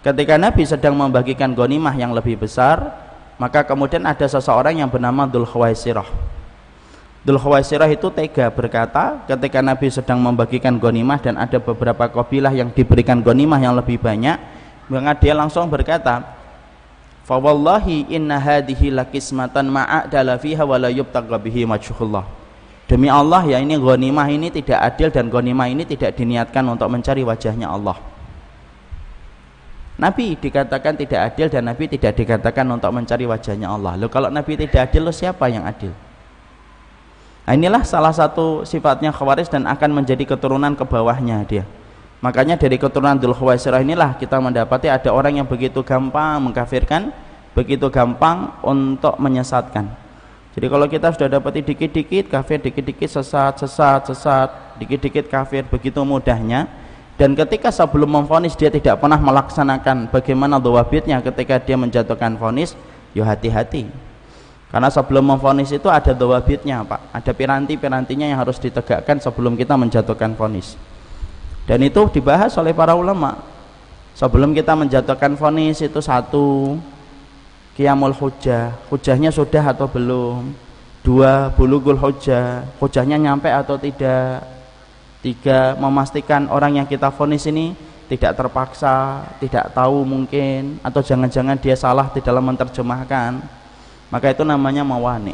ketika 0.06 0.38
Nabi 0.38 0.70
sedang 0.70 0.94
membagikan 0.94 1.50
gonimah 1.58 1.98
yang 1.98 2.14
lebih 2.14 2.38
besar 2.38 2.94
maka 3.42 3.66
kemudian 3.66 4.06
ada 4.06 4.30
seseorang 4.30 4.78
yang 4.78 4.86
bernama 4.86 5.26
Dhul 5.26 5.50
Khawaisirah 5.50 6.06
Dhul 7.26 7.42
Khawaisirah 7.42 7.90
itu 7.90 8.14
tega 8.14 8.54
berkata 8.54 9.26
ketika 9.26 9.66
Nabi 9.66 9.90
sedang 9.90 10.22
membagikan 10.22 10.78
gonimah 10.78 11.18
dan 11.18 11.42
ada 11.42 11.58
beberapa 11.58 12.06
kabilah 12.06 12.54
yang 12.54 12.70
diberikan 12.70 13.18
gonimah 13.26 13.58
yang 13.58 13.74
lebih 13.74 13.98
banyak 13.98 14.38
maka 14.86 15.18
dia 15.18 15.34
langsung 15.34 15.66
berkata 15.66 16.22
fa 17.26 17.42
wallahi 17.42 18.06
inna 18.14 18.38
hadhihi 18.38 18.94
lakismatan 18.94 19.66
ma'adala 19.74 20.38
fiha 20.38 20.62
wa 20.62 20.78
la 20.78 20.94
yubtagha 20.94 21.42
majhullah 21.66 22.30
demi 22.86 23.10
Allah 23.10 23.42
ya 23.50 23.58
ini 23.58 23.74
ghanimah 23.74 24.30
ini 24.30 24.54
tidak 24.54 24.86
adil 24.86 25.10
dan 25.10 25.34
ghanimah 25.34 25.66
ini 25.66 25.82
tidak 25.90 26.14
diniatkan 26.14 26.62
untuk 26.70 26.94
mencari 26.94 27.26
wajahnya 27.26 27.74
Allah 27.74 27.98
Nabi 29.96 30.36
dikatakan 30.36 31.00
tidak 31.00 31.34
adil 31.34 31.48
dan 31.48 31.72
Nabi 31.72 31.88
tidak 31.88 32.20
dikatakan 32.20 32.68
untuk 32.68 32.92
mencari 32.92 33.24
wajahnya 33.24 33.72
Allah 33.72 33.96
Loh 33.96 34.12
kalau 34.12 34.28
Nabi 34.28 34.60
tidak 34.60 34.92
adil, 34.92 35.08
lo 35.08 35.16
siapa 35.16 35.48
yang 35.48 35.64
adil? 35.64 35.96
Nah, 37.48 37.54
inilah 37.56 37.86
salah 37.88 38.12
satu 38.12 38.68
sifatnya 38.68 39.16
khawaris 39.16 39.48
dan 39.48 39.64
akan 39.64 40.04
menjadi 40.04 40.36
keturunan 40.36 40.76
ke 40.76 40.84
bawahnya 40.84 41.46
dia 41.48 41.64
Makanya 42.26 42.58
dari 42.58 42.82
keturunan 42.82 43.22
Dhul 43.22 43.38
Khawaisirah 43.38 43.86
inilah 43.86 44.18
kita 44.18 44.42
mendapati 44.42 44.90
ada 44.90 45.14
orang 45.14 45.38
yang 45.38 45.46
begitu 45.46 45.86
gampang 45.86 46.42
mengkafirkan, 46.42 47.14
begitu 47.54 47.86
gampang 47.94 48.50
untuk 48.66 49.14
menyesatkan. 49.22 49.86
Jadi 50.58 50.66
kalau 50.72 50.90
kita 50.90 51.14
sudah 51.14 51.38
dapati 51.38 51.62
dikit-dikit 51.62 52.32
kafir, 52.32 52.64
dikit-dikit 52.64 53.12
sesat, 53.12 53.60
sesat, 53.62 54.10
sesat, 54.10 54.50
dikit-dikit 54.82 55.30
kafir, 55.30 55.70
begitu 55.70 56.02
mudahnya. 56.02 56.66
Dan 57.16 57.32
ketika 57.32 57.72
sebelum 57.72 58.12
memfonis 58.12 58.60
dia 58.60 58.68
tidak 58.68 59.00
pernah 59.00 59.16
melaksanakan 59.16 60.12
bagaimana 60.12 60.60
dawabitnya 60.60 61.24
ketika 61.24 61.64
dia 61.64 61.80
menjatuhkan 61.80 62.36
fonis, 62.36 62.76
ya 63.16 63.24
hati-hati. 63.24 63.88
Karena 64.68 64.92
sebelum 64.92 65.24
memfonis 65.24 65.72
itu 65.72 65.88
ada 65.88 66.12
dawabitnya 66.12 66.84
Pak. 66.84 67.16
Ada 67.16 67.32
piranti-pirantinya 67.32 68.28
yang 68.28 68.40
harus 68.44 68.60
ditegakkan 68.60 69.24
sebelum 69.24 69.56
kita 69.56 69.80
menjatuhkan 69.80 70.36
fonis. 70.36 70.76
Dan 71.64 71.80
itu 71.88 72.04
dibahas 72.12 72.52
oleh 72.60 72.76
para 72.76 72.92
ulama. 72.92 73.40
Sebelum 74.20 74.52
kita 74.52 74.76
menjatuhkan 74.76 75.40
vonis 75.40 75.80
itu 75.80 76.04
satu 76.04 76.76
kiamul 77.80 78.12
hujah 78.12 78.76
hujahnya 78.92 79.32
sudah 79.32 79.72
atau 79.72 79.88
belum? 79.88 80.52
Dua 81.00 81.48
bulugul 81.56 81.96
hujah 81.96 82.68
hujahnya 82.84 83.16
nyampe 83.16 83.48
atau 83.48 83.80
tidak 83.80 84.55
tiga 85.26 85.74
memastikan 85.82 86.46
orang 86.54 86.78
yang 86.78 86.86
kita 86.86 87.10
vonis 87.10 87.50
ini 87.50 87.74
tidak 88.06 88.38
terpaksa 88.38 89.26
tidak 89.42 89.74
tahu 89.74 90.06
mungkin 90.06 90.78
atau 90.86 91.02
jangan-jangan 91.02 91.58
dia 91.58 91.74
salah 91.74 92.14
di 92.14 92.22
dalam 92.22 92.46
menerjemahkan. 92.46 93.42
Maka 94.14 94.30
itu 94.30 94.46
namanya 94.46 94.86
mawani 94.86 95.34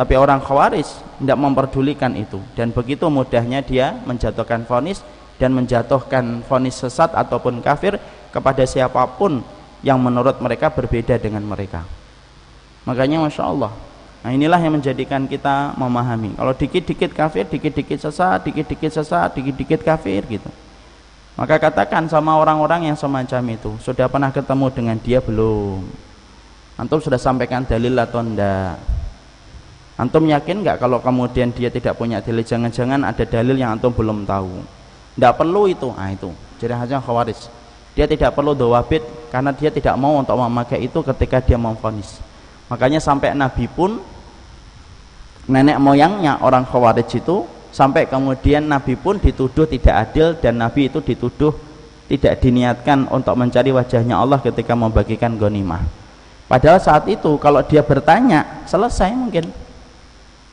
tapi 0.00 0.16
orang 0.16 0.40
khawaris 0.40 0.96
tidak 1.20 1.36
memperdulikan 1.36 2.16
itu. 2.16 2.40
Dan 2.56 2.72
begitu 2.72 3.04
mudahnya 3.12 3.60
dia 3.60 4.00
menjatuhkan 4.08 4.64
vonis 4.64 5.04
dan 5.36 5.52
menjatuhkan 5.52 6.40
vonis 6.48 6.80
sesat 6.80 7.12
ataupun 7.12 7.60
kafir 7.60 8.00
kepada 8.32 8.64
siapa 8.64 9.04
pun 9.20 9.44
yang 9.84 10.00
menurut 10.00 10.40
mereka 10.40 10.72
berbeda 10.72 11.20
dengan 11.20 11.44
mereka. 11.44 11.84
Makanya 12.88 13.28
Masya 13.28 13.44
Allah 13.44 13.72
nah 14.20 14.30
inilah 14.30 14.60
yang 14.60 14.76
menjadikan 14.76 15.24
kita 15.24 15.74
memahami 15.80 16.36
kalau 16.36 16.52
dikit-dikit 16.52 17.10
kafir, 17.16 17.48
dikit-dikit 17.48 17.98
sesat, 17.98 18.44
dikit-dikit 18.44 18.92
sesat, 18.92 19.32
dikit-dikit 19.32 19.80
kafir 19.80 20.24
gitu 20.28 20.50
maka 21.38 21.56
katakan 21.56 22.04
sama 22.10 22.36
orang-orang 22.36 22.92
yang 22.92 22.96
semacam 22.98 23.56
itu 23.56 23.70
sudah 23.80 24.10
pernah 24.12 24.28
ketemu 24.28 24.66
dengan 24.70 24.96
dia 25.00 25.18
belum 25.24 25.88
antum 26.76 27.00
sudah 27.00 27.16
sampaikan 27.16 27.64
dalil 27.64 27.96
atau 27.96 28.20
enggak 28.20 28.76
antum 29.96 30.28
yakin 30.28 30.60
enggak 30.60 30.76
kalau 30.76 31.00
kemudian 31.00 31.48
dia 31.52 31.72
tidak 31.72 31.96
punya 31.96 32.20
dalil 32.20 32.44
jangan-jangan 32.44 33.08
ada 33.08 33.24
dalil 33.24 33.56
yang 33.56 33.72
antum 33.72 33.92
belum 33.92 34.28
tahu 34.28 34.80
tidak 35.20 35.36
perlu 35.36 35.68
itu. 35.68 35.88
Ah 36.00 36.08
itu. 36.14 36.30
Jadi 36.56 36.72
hanya 36.72 36.96
khawaris. 37.02 37.50
Dia 37.92 38.06
tidak 38.06 38.32
perlu 38.32 38.54
dawabit 38.54 39.02
karena 39.28 39.50
dia 39.50 39.68
tidak 39.68 39.92
mau 39.98 40.16
untuk 40.16 40.38
memakai 40.38 40.86
itu 40.86 41.02
ketika 41.02 41.42
dia 41.42 41.58
memfonis. 41.58 42.22
Makanya 42.70 43.02
sampai 43.02 43.34
Nabi 43.34 43.66
pun 43.66 43.98
nenek 45.50 45.82
moyangnya 45.82 46.38
orang 46.38 46.62
khawarij 46.62 47.18
itu 47.18 47.42
sampai 47.74 48.06
kemudian 48.06 48.62
Nabi 48.62 48.94
pun 48.94 49.18
dituduh 49.18 49.66
tidak 49.66 50.08
adil 50.08 50.38
dan 50.38 50.62
Nabi 50.62 50.86
itu 50.86 51.02
dituduh 51.02 51.50
tidak 52.06 52.38
diniatkan 52.38 53.10
untuk 53.10 53.34
mencari 53.34 53.74
wajahnya 53.74 54.18
Allah 54.18 54.38
ketika 54.38 54.78
membagikan 54.78 55.34
ghanimah. 55.34 55.82
Padahal 56.50 56.82
saat 56.82 57.06
itu 57.06 57.38
kalau 57.38 57.62
dia 57.62 57.82
bertanya 57.82 58.66
selesai 58.66 59.14
mungkin. 59.14 59.50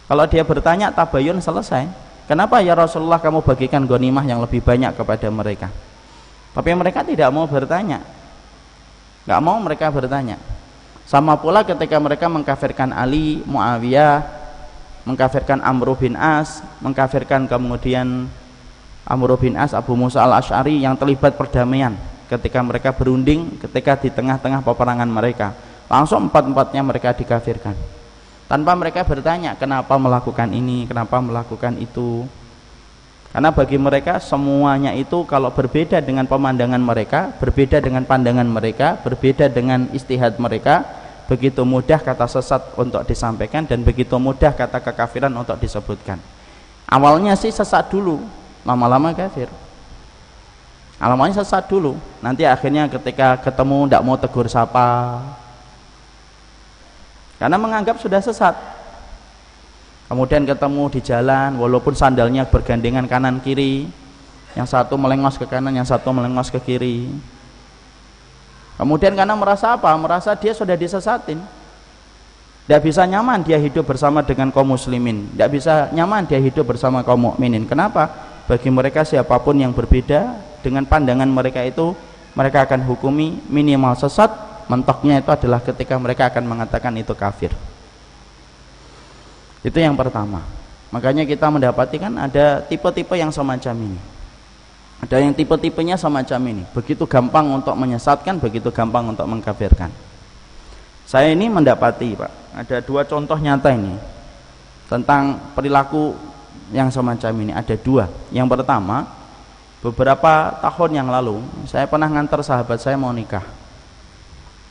Kalau 0.06 0.24
dia 0.30 0.46
bertanya 0.46 0.94
tabayun 0.94 1.42
selesai. 1.42 1.90
Kenapa 2.30 2.60
ya 2.60 2.76
Rasulullah 2.76 3.18
kamu 3.24 3.40
bagikan 3.40 3.88
gonimah 3.88 4.22
yang 4.28 4.44
lebih 4.44 4.60
banyak 4.60 4.94
kepada 4.94 5.28
mereka? 5.32 5.68
Tapi 6.52 6.70
mereka 6.76 7.02
tidak 7.02 7.32
mau 7.32 7.48
bertanya. 7.48 8.04
Gak 9.24 9.42
mau 9.44 9.58
mereka 9.64 9.88
bertanya. 9.88 10.36
Sama 11.08 11.39
pula 11.39 11.63
ketika 11.63 11.96
mereka 12.04 12.28
mengkafirkan 12.28 12.91
Ali, 12.91 13.39
Muawiyah, 13.48 14.28
mengkafirkan 15.08 15.63
Amr 15.63 15.96
bin 15.96 16.20
As, 16.20 16.60
mengkafirkan 16.84 17.48
kemudian 17.48 18.28
Amr 19.08 19.39
bin 19.39 19.56
As, 19.56 19.72
Abu 19.72 19.96
Musa 19.96 20.20
al-Ash'ari 20.28 20.84
yang 20.84 21.00
terlibat 21.00 21.39
perdamaian 21.39 21.96
ketika 22.28 22.60
mereka 22.60 22.91
berunding 22.91 23.56
ketika 23.56 23.96
di 23.96 24.12
tengah-tengah 24.12 24.60
peperangan 24.67 25.08
mereka. 25.08 25.56
Langsung 25.88 26.28
empat-empatnya 26.28 26.84
mereka 26.84 27.15
dikafirkan 27.15 27.72
tanpa 28.52 28.76
mereka 28.76 29.08
bertanya 29.08 29.56
kenapa 29.56 29.96
melakukan 29.96 30.52
ini, 30.52 30.84
kenapa 30.88 31.24
melakukan 31.24 31.80
itu. 31.80 32.28
Karena 33.38 33.54
bagi 33.54 33.78
mereka 33.78 34.17
semuanya 34.17 34.97
itu 34.97 35.21
kalau 35.30 35.54
berbeda 35.54 36.02
dengan 36.02 36.26
pemandangan 36.26 36.82
mereka, 36.82 37.30
berbeda 37.38 37.78
dengan 37.78 38.02
pandangan 38.02 38.50
mereka, 38.50 38.97
berbeda 38.97 39.45
dengan 39.45 39.86
istihad 39.93 40.41
mereka, 40.41 40.82
begitu 41.30 41.62
mudah 41.62 42.02
kata 42.02 42.26
sesat 42.26 42.73
untuk 42.82 43.06
disampaikan 43.06 43.62
dan 43.69 43.86
begitu 43.86 44.17
mudah 44.17 44.58
kata 44.58 44.82
kekafiran 44.82 45.30
untuk 45.38 45.54
disebutkan. 45.62 46.17
Awalnya 46.89 47.38
sih 47.38 47.54
sesat 47.54 47.86
dulu, 47.93 48.26
lama-lama 48.65 49.13
kafir. 49.13 49.54
Awalnya 50.97 51.38
sesat 51.38 51.69
dulu, 51.69 51.93
nanti 52.26 52.41
akhirnya 52.41 52.89
ketika 52.89 53.38
ketemu 53.38 53.86
tidak 53.86 54.02
mau 54.02 54.17
tegur 54.17 54.50
sapa, 54.50 55.21
karena 57.38 57.58
menganggap 57.62 58.02
sudah 58.02 58.17
sesat 58.17 58.58
kemudian 60.08 60.48
ketemu 60.48 60.84
di 60.91 61.00
jalan 61.04 61.60
walaupun 61.60 61.93
sandalnya 61.93 62.48
bergandengan 62.48 63.06
kanan 63.06 63.43
kiri. 63.43 63.88
Yang 64.58 64.74
satu 64.74 64.98
melengos 64.98 65.38
ke 65.38 65.46
kanan 65.46 65.70
yang 65.70 65.86
satu 65.86 66.10
melengos 66.10 66.50
ke 66.50 66.58
kiri. 66.58 67.13
Kemudian 68.78 69.13
karena 69.13 69.38
merasa 69.38 69.78
apa? 69.78 69.93
merasa 69.93 70.34
dia 70.34 70.50
sudah 70.56 70.74
disesatin. 70.74 71.38
Tidak 72.65 72.82
bisa 72.82 73.06
nyaman 73.06 73.46
dia 73.46 73.62
hidup 73.62 73.86
bersama 73.86 74.26
dengan 74.26 74.50
kaum 74.50 74.74
muslimin. 74.74 75.30
Tidak 75.34 75.50
bisa 75.54 75.93
nyaman 75.93 76.26
dia 76.26 76.41
hidup 76.41 76.65
bersama 76.74 77.06
kaum 77.06 77.30
mukminin. 77.30 77.70
Kenapa? 77.70 78.28
bagi 78.48 78.72
mereka 78.72 79.04
siapa 79.04 79.36
pun 79.43 79.60
yang 79.60 79.76
berbeda 79.76 80.39
dengan 80.63 80.88
pandangan 80.88 81.28
mereka 81.28 81.67
itu 81.67 81.91
mereka 82.32 82.63
akan 82.63 82.88
hukumi 82.88 83.43
minimal 83.52 83.93
sesat. 84.00 84.32
Mentoknya 84.67 85.24
itu 85.24 85.32
adalah 85.32 85.63
ketika 85.63 85.96
mereka 85.96 86.28
akan 86.28 86.43
mengatakan 86.43 86.91
itu 87.00 87.15
kafir 87.15 87.56
itu 89.65 89.78
yang 89.78 89.98
pertama. 89.98 90.43
Makanya 90.93 91.28
kita 91.28 91.52
mendapati 91.52 92.00
kan 92.00 92.13
ada 92.15 92.63
tipe-tipe 92.63 93.13
yang 93.17 93.34
semacam 93.34 93.76
ini. 93.76 94.00
Ada 94.98 95.22
yang 95.22 95.34
tipe-tipenya 95.36 95.93
semacam 96.00 96.39
ini. 96.50 96.63
Begitu 96.74 97.06
gampang 97.06 97.46
untuk 97.54 97.76
menyesatkan 97.78 98.41
begitu 98.41 98.74
gampang 98.74 99.13
untuk 99.13 99.30
mengkafirkan. 99.30 99.93
Saya 101.06 101.32
ini 101.32 101.48
mendapati 101.48 102.17
Pak. 102.17 102.32
Ada 102.65 102.78
dua 102.82 103.06
contoh 103.06 103.38
nyata 103.38 103.72
ini 103.72 103.96
tentang 104.89 105.54
perilaku 105.54 106.17
yang 106.74 106.89
semacam 106.89 107.32
ini. 107.46 107.52
Ada 107.54 107.76
dua. 107.78 108.10
Yang 108.34 108.58
pertama 108.58 109.06
beberapa 109.84 110.58
tahun 110.63 110.91
yang 111.04 111.08
lalu 111.12 111.46
saya 111.70 111.86
pernah 111.86 112.10
ngantar 112.10 112.41
sahabat 112.41 112.82
saya 112.82 112.98
mau 112.98 113.13
nikah. 113.13 113.46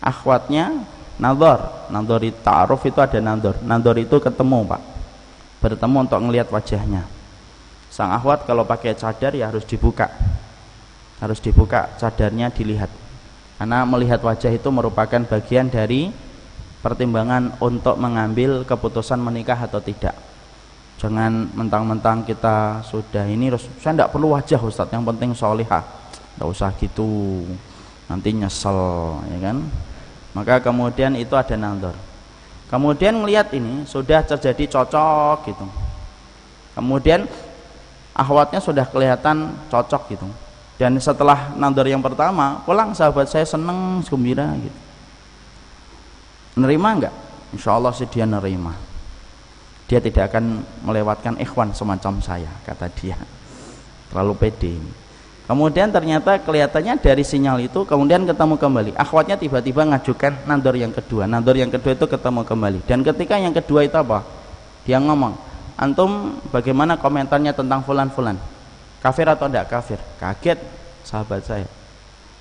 Akhwatnya 0.03 0.75
nador 1.17 1.89
nador 1.89 2.21
itu 2.21 2.37
itu 2.85 2.99
ada 3.01 3.19
nador 3.21 3.57
nador 3.65 3.97
itu 3.97 4.17
ketemu 4.21 4.59
pak. 4.69 4.83
Bertemu 5.61 5.97
untuk 6.05 6.21
melihat 6.21 6.49
wajahnya. 6.53 7.09
Sang 7.89 8.13
akhwat 8.13 8.45
kalau 8.45 8.69
pakai 8.69 8.93
cadar 8.93 9.33
ya 9.33 9.49
harus 9.49 9.65
dibuka. 9.65 10.13
Harus 11.17 11.41
dibuka 11.41 11.97
cadarnya 11.97 12.53
dilihat. 12.53 12.93
Karena 13.57 13.89
melihat 13.89 14.21
wajah 14.21 14.53
itu 14.53 14.69
merupakan 14.69 15.17
bagian 15.25 15.73
dari 15.73 16.13
pertimbangan 16.85 17.57
untuk 17.57 17.97
mengambil 17.97 18.69
keputusan 18.69 19.17
menikah 19.17 19.57
atau 19.57 19.81
tidak. 19.81 20.13
Jangan 21.01 21.49
mentang-mentang 21.57 22.25
kita 22.25 22.85
sudah 22.85 23.25
ini 23.25 23.49
saya 23.81 23.97
tidak 23.97 24.13
perlu 24.13 24.37
wajah 24.37 24.61
Ustadz. 24.61 24.93
Yang 24.93 25.05
penting 25.17 25.31
solihah. 25.33 25.85
Tidak 26.37 26.47
usah 26.53 26.69
gitu. 26.77 27.43
Nanti 28.13 28.29
nyesel 28.37 28.77
ya 29.33 29.39
kan 29.41 29.57
maka 30.37 30.61
kemudian 30.61 31.17
itu 31.17 31.33
ada 31.33 31.57
nandor 31.57 31.97
kemudian 32.69 33.17
melihat 33.23 33.49
ini 33.55 33.87
sudah 33.87 34.27
terjadi 34.27 34.67
cocok 34.79 35.47
gitu. 35.47 35.67
Kemudian 36.77 37.25
ahwatnya 38.13 38.61
sudah 38.61 38.85
kelihatan 38.85 39.55
cocok 39.73 40.03
gitu. 40.13 40.29
Dan 40.77 41.01
setelah 41.01 41.57
nandor 41.57 41.89
yang 41.89 42.05
pertama 42.05 42.61
pulang 42.69 42.93
sahabat 42.93 43.33
saya 43.33 43.49
seneng 43.49 44.05
gembira 44.05 44.53
gitu. 44.61 44.79
Nerima 46.61 46.93
enggak 46.93 47.15
insya 47.57 47.81
Allah 47.81 47.97
sih 47.97 48.05
dia 48.05 48.29
nerima. 48.29 48.77
Dia 49.87 50.03
tidak 50.03 50.35
akan 50.35 50.67
melewatkan 50.85 51.39
ikhwan 51.41 51.73
semacam 51.73 52.21
saya 52.21 52.51
kata 52.67 52.93
dia. 52.93 53.17
Terlalu 54.13 54.35
pede 54.37 54.75
Kemudian 55.47 55.95
ternyata 55.95 56.43
kelihatannya 56.43 56.99
dari 56.99 57.23
sinyal 57.23 57.63
itu 57.63 57.87
kemudian 57.87 58.27
ketemu 58.27 58.59
kembali. 58.59 58.91
Akhwatnya 58.99 59.39
tiba-tiba 59.39 59.87
ngajukan 59.87 60.43
nandor 60.43 60.75
yang 60.75 60.91
kedua. 60.91 61.31
Nandor 61.31 61.55
yang 61.55 61.71
kedua 61.71 61.95
itu 61.95 62.07
ketemu 62.11 62.43
kembali. 62.43 62.83
Dan 62.83 63.07
ketika 63.07 63.39
yang 63.39 63.55
kedua 63.55 63.87
itu 63.87 63.95
apa? 63.95 64.27
Dia 64.83 64.99
ngomong, 64.99 65.39
"Antum 65.79 66.43
bagaimana 66.51 66.99
komentarnya 66.99 67.55
tentang 67.55 67.87
fulan-fulan? 67.87 68.35
Kafir 68.99 69.31
atau 69.31 69.47
tidak 69.47 69.71
kafir?" 69.71 70.03
Kaget 70.19 70.59
sahabat 71.07 71.47
saya. 71.47 71.71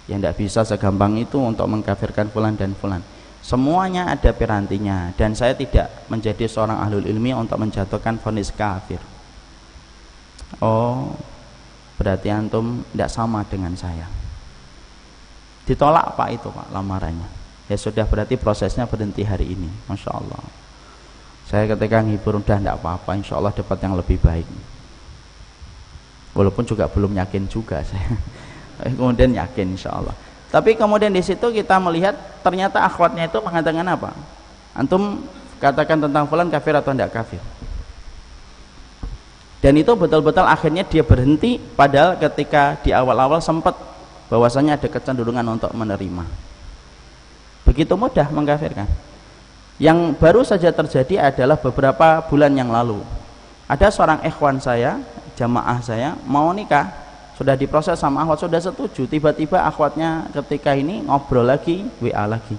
Ya 0.09 0.17
tidak 0.17 0.41
bisa 0.41 0.65
segampang 0.65 1.13
itu 1.21 1.37
untuk 1.37 1.69
mengkafirkan 1.69 2.33
fulan 2.33 2.57
dan 2.57 2.73
fulan. 2.73 3.05
Semuanya 3.45 4.09
ada 4.09 4.33
pirantinya 4.33 5.13
dan 5.13 5.37
saya 5.37 5.53
tidak 5.53 6.09
menjadi 6.09 6.49
seorang 6.49 6.81
ahlul 6.81 7.05
ilmi 7.05 7.37
untuk 7.37 7.61
menjatuhkan 7.61 8.17
vonis 8.17 8.49
kafir. 8.49 8.97
Oh, 10.57 11.13
berarti 11.95 12.27
antum 12.31 12.83
tidak 12.91 13.09
sama 13.11 13.43
dengan 13.47 13.73
saya. 13.75 14.07
Ditolak 15.65 16.13
pak 16.13 16.29
itu 16.35 16.47
pak 16.51 16.69
lamarannya. 16.69 17.27
Ya 17.65 17.77
sudah 17.79 18.05
berarti 18.05 18.37
prosesnya 18.37 18.85
berhenti 18.85 19.25
hari 19.25 19.57
ini. 19.57 19.69
Masya 19.89 20.11
Allah. 20.13 20.37
Saya 21.49 21.65
ketika 21.65 22.05
ngibur 22.05 22.37
udah 22.37 22.61
tidak 22.61 22.77
apa-apa. 22.77 23.17
Insya 23.17 23.41
Allah 23.41 23.49
dapat 23.49 23.77
yang 23.81 23.97
lebih 23.97 24.21
baik. 24.21 24.45
Walaupun 26.37 26.67
juga 26.67 26.85
belum 26.85 27.17
yakin 27.17 27.49
juga 27.49 27.81
saya. 27.81 28.13
Kemudian 28.99 29.33
yakin 29.33 29.73
Insya 29.73 29.95
Allah. 29.95 30.13
Tapi 30.51 30.77
kemudian 30.77 31.11
di 31.11 31.19
situ 31.19 31.51
kita 31.51 31.79
melihat 31.83 32.15
ternyata 32.39 32.79
akhwatnya 32.79 33.27
itu 33.27 33.39
mengatakan 33.43 33.87
apa? 33.91 34.15
Antum 34.71 35.25
katakan 35.59 35.99
tentang 35.99 36.27
fulan 36.29 36.47
kafir 36.47 36.75
atau 36.75 36.95
tidak 36.95 37.11
kafir 37.11 37.41
dan 39.65 39.81
itu 39.81 39.97
betul-betul 39.97 40.45
akhirnya 40.45 40.85
dia 40.85 41.01
berhenti 41.01 41.57
padahal 41.57 42.21
ketika 42.21 42.77
di 42.85 42.93
awal-awal 42.93 43.41
sempat 43.41 43.73
bahwasanya 44.29 44.77
ada 44.77 44.85
kecenderungan 44.85 45.41
untuk 45.41 45.73
menerima. 45.73 46.21
Begitu 47.65 47.97
mudah 47.97 48.29
mengkafirkan. 48.29 48.85
Yang 49.81 50.21
baru 50.21 50.45
saja 50.45 50.69
terjadi 50.69 51.33
adalah 51.33 51.57
beberapa 51.57 52.21
bulan 52.29 52.53
yang 52.53 52.69
lalu. 52.69 53.01
Ada 53.65 53.89
seorang 53.89 54.21
ikhwan 54.21 54.61
saya 54.61 55.01
jamaah 55.33 55.81
saya 55.81 56.13
mau 56.29 56.53
nikah. 56.53 56.93
Sudah 57.33 57.57
diproses 57.57 57.97
sama 57.97 58.21
akhwat 58.21 58.45
sudah 58.45 58.61
setuju. 58.61 59.09
Tiba-tiba 59.09 59.65
akhwatnya 59.65 60.29
ketika 60.29 60.77
ini 60.77 61.09
ngobrol 61.09 61.41
lagi 61.41 61.89
WA 61.97 62.29
lagi. 62.29 62.53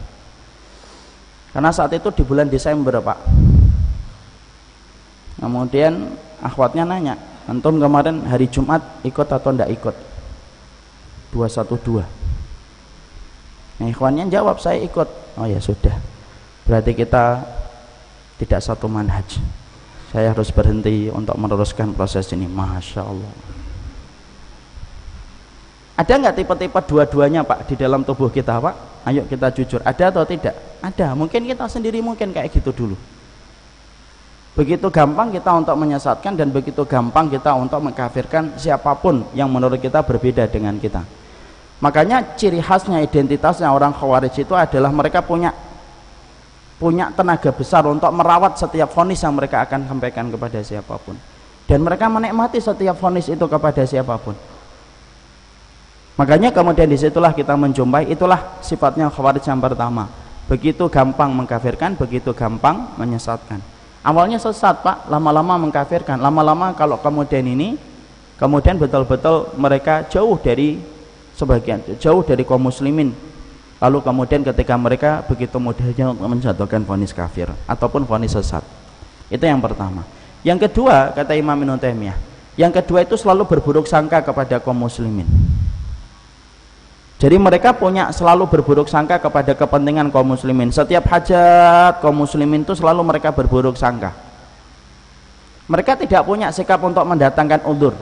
Karena 1.54 1.70
saat 1.70 1.94
itu 1.94 2.10
di 2.10 2.26
bulan 2.26 2.50
Desember 2.50 2.98
pak. 2.98 3.22
Kemudian 5.38 6.25
akhwatnya 6.42 6.84
nanya 6.84 7.14
antum 7.46 7.78
kemarin 7.78 8.26
hari 8.26 8.50
Jumat 8.50 8.82
ikut 9.06 9.28
atau 9.28 9.54
ndak 9.54 9.70
ikut? 9.72 9.94
212 11.34 12.04
nah 13.76 13.86
ikhwannya 13.92 14.32
jawab 14.32 14.56
saya 14.56 14.80
ikut. 14.80 15.04
Oh 15.36 15.44
ya 15.44 15.60
sudah. 15.60 15.92
Berarti 16.64 16.96
kita 16.96 17.44
tidak 18.40 18.64
satu 18.64 18.88
manhaj. 18.88 19.36
Saya 20.08 20.32
harus 20.32 20.48
berhenti 20.48 21.12
untuk 21.12 21.36
meneruskan 21.36 21.92
proses 21.92 22.24
ini. 22.32 22.48
Masya 22.48 23.04
Allah. 23.04 23.34
Ada 26.00 26.12
nggak 26.16 26.36
tipe-tipe 26.40 26.80
dua-duanya 26.88 27.44
Pak 27.44 27.68
di 27.68 27.74
dalam 27.76 28.00
tubuh 28.00 28.32
kita 28.32 28.56
Pak? 28.56 29.04
Ayo 29.04 29.28
kita 29.28 29.52
jujur 29.52 29.84
ada 29.84 30.08
atau 30.08 30.24
tidak? 30.24 30.56
Ada. 30.80 31.12
Mungkin 31.12 31.44
kita 31.44 31.68
sendiri 31.68 32.00
mungkin 32.00 32.32
kayak 32.32 32.48
gitu 32.52 32.72
dulu 32.72 32.96
begitu 34.56 34.88
gampang 34.88 35.28
kita 35.28 35.52
untuk 35.52 35.76
menyesatkan 35.76 36.32
dan 36.32 36.48
begitu 36.48 36.80
gampang 36.88 37.28
kita 37.28 37.52
untuk 37.52 37.76
mengkafirkan 37.84 38.56
siapa 38.56 38.96
pun 38.96 39.28
yang 39.36 39.52
menurut 39.52 39.76
kita 39.76 40.00
berbeda 40.00 40.48
dengan 40.48 40.80
kita. 40.80 41.04
Makanya 41.84 42.40
ciri 42.40 42.64
khasnya 42.64 43.04
identitasnya 43.04 43.68
orang 43.68 43.92
khawarij 43.92 44.32
itu 44.32 44.56
adalah 44.56 44.88
mereka 44.88 45.20
punya 45.20 45.52
punya 46.80 47.12
tenaga 47.12 47.52
besar 47.52 47.84
untuk 47.84 48.08
merawat 48.16 48.56
setiap 48.56 48.88
fonis 48.96 49.20
yang 49.20 49.36
mereka 49.36 49.60
akan 49.68 49.84
sampaikan 49.92 50.32
kepada 50.32 50.64
siapa 50.64 50.96
pun. 51.04 51.20
Dan 51.68 51.84
mereka 51.84 52.08
menikmati 52.08 52.56
setiap 52.56 52.96
fonis 52.96 53.28
itu 53.28 53.44
kepada 53.44 53.84
siapa 53.84 54.16
pun. 54.16 54.32
Makanya 56.16 56.48
kemudian 56.48 56.88
di 56.88 56.96
situlah 56.96 57.36
kita 57.36 57.52
menjumpai 57.60 58.08
itulah 58.08 58.56
sifatnya 58.64 59.12
khawarij 59.12 59.44
yang 59.44 59.60
pertama. 59.60 60.08
Begitu 60.48 60.88
gampang 60.88 61.28
mengkafirkan 61.36 61.92
begitu 62.00 62.32
gampang 62.32 62.96
menyesatkan 62.96 63.75
awalnya 64.06 64.38
sesat 64.38 64.86
pak. 64.86 65.10
Lama-lama 65.10 65.58
mengkafirkan. 65.66 66.22
Lama-lama 66.22 66.70
kalau 66.78 67.02
kemudian 67.02 67.42
ini 67.42 67.74
kemudian 68.38 68.78
betul-betul 68.78 69.50
mereka 69.58 70.06
jauh 70.06 70.38
dari 70.38 70.78
sebagian 71.34 71.82
jauh 71.98 72.22
dari 72.22 72.46
kaum 72.46 72.62
muslimin. 72.62 73.10
Lalu 73.82 73.98
kemudian 74.00 74.40
ketika 74.46 74.78
mereka 74.78 75.26
begitu 75.26 75.58
mudahnya 75.58 76.14
menjatuhkan 76.14 76.86
vonis 76.86 77.10
kafir 77.10 77.50
ataupun 77.66 78.06
vonis 78.06 78.32
sesat. 78.32 78.62
Itu 79.26 79.42
yang 79.42 79.58
pertama. 79.58 80.06
Yang 80.46 80.70
kedua 80.70 81.10
kata 81.10 81.34
Imam 81.34 81.58
Ibnu 81.58 81.74
Taimiyah 81.74 82.36
yang 82.56 82.72
kedua 82.72 83.04
itu 83.04 83.20
selalu 83.20 83.44
berburuk 83.44 83.84
sangka 83.84 84.24
kepada 84.24 84.56
kaum 84.56 84.88
muslimin 84.88 85.28
jadi 87.16 87.40
mereka 87.40 87.72
punya 87.72 88.12
selalu 88.12 88.44
berburuk 88.44 88.92
sangka 88.92 89.16
kepada 89.16 89.56
kepentingan 89.56 90.12
kaum 90.12 90.36
muslimin. 90.36 90.68
Setiap 90.68 91.08
hajat 91.08 92.04
kaum 92.04 92.12
muslimin 92.12 92.60
itu 92.60 92.76
selalu 92.76 93.00
mereka 93.00 93.32
berburuk 93.32 93.80
sangka. 93.80 94.12
Mereka 95.64 95.96
tidak 95.96 96.28
punya 96.28 96.52
sikap 96.52 96.76
untuk 96.84 97.08
mendatangkan 97.08 97.64
udur 97.64 97.96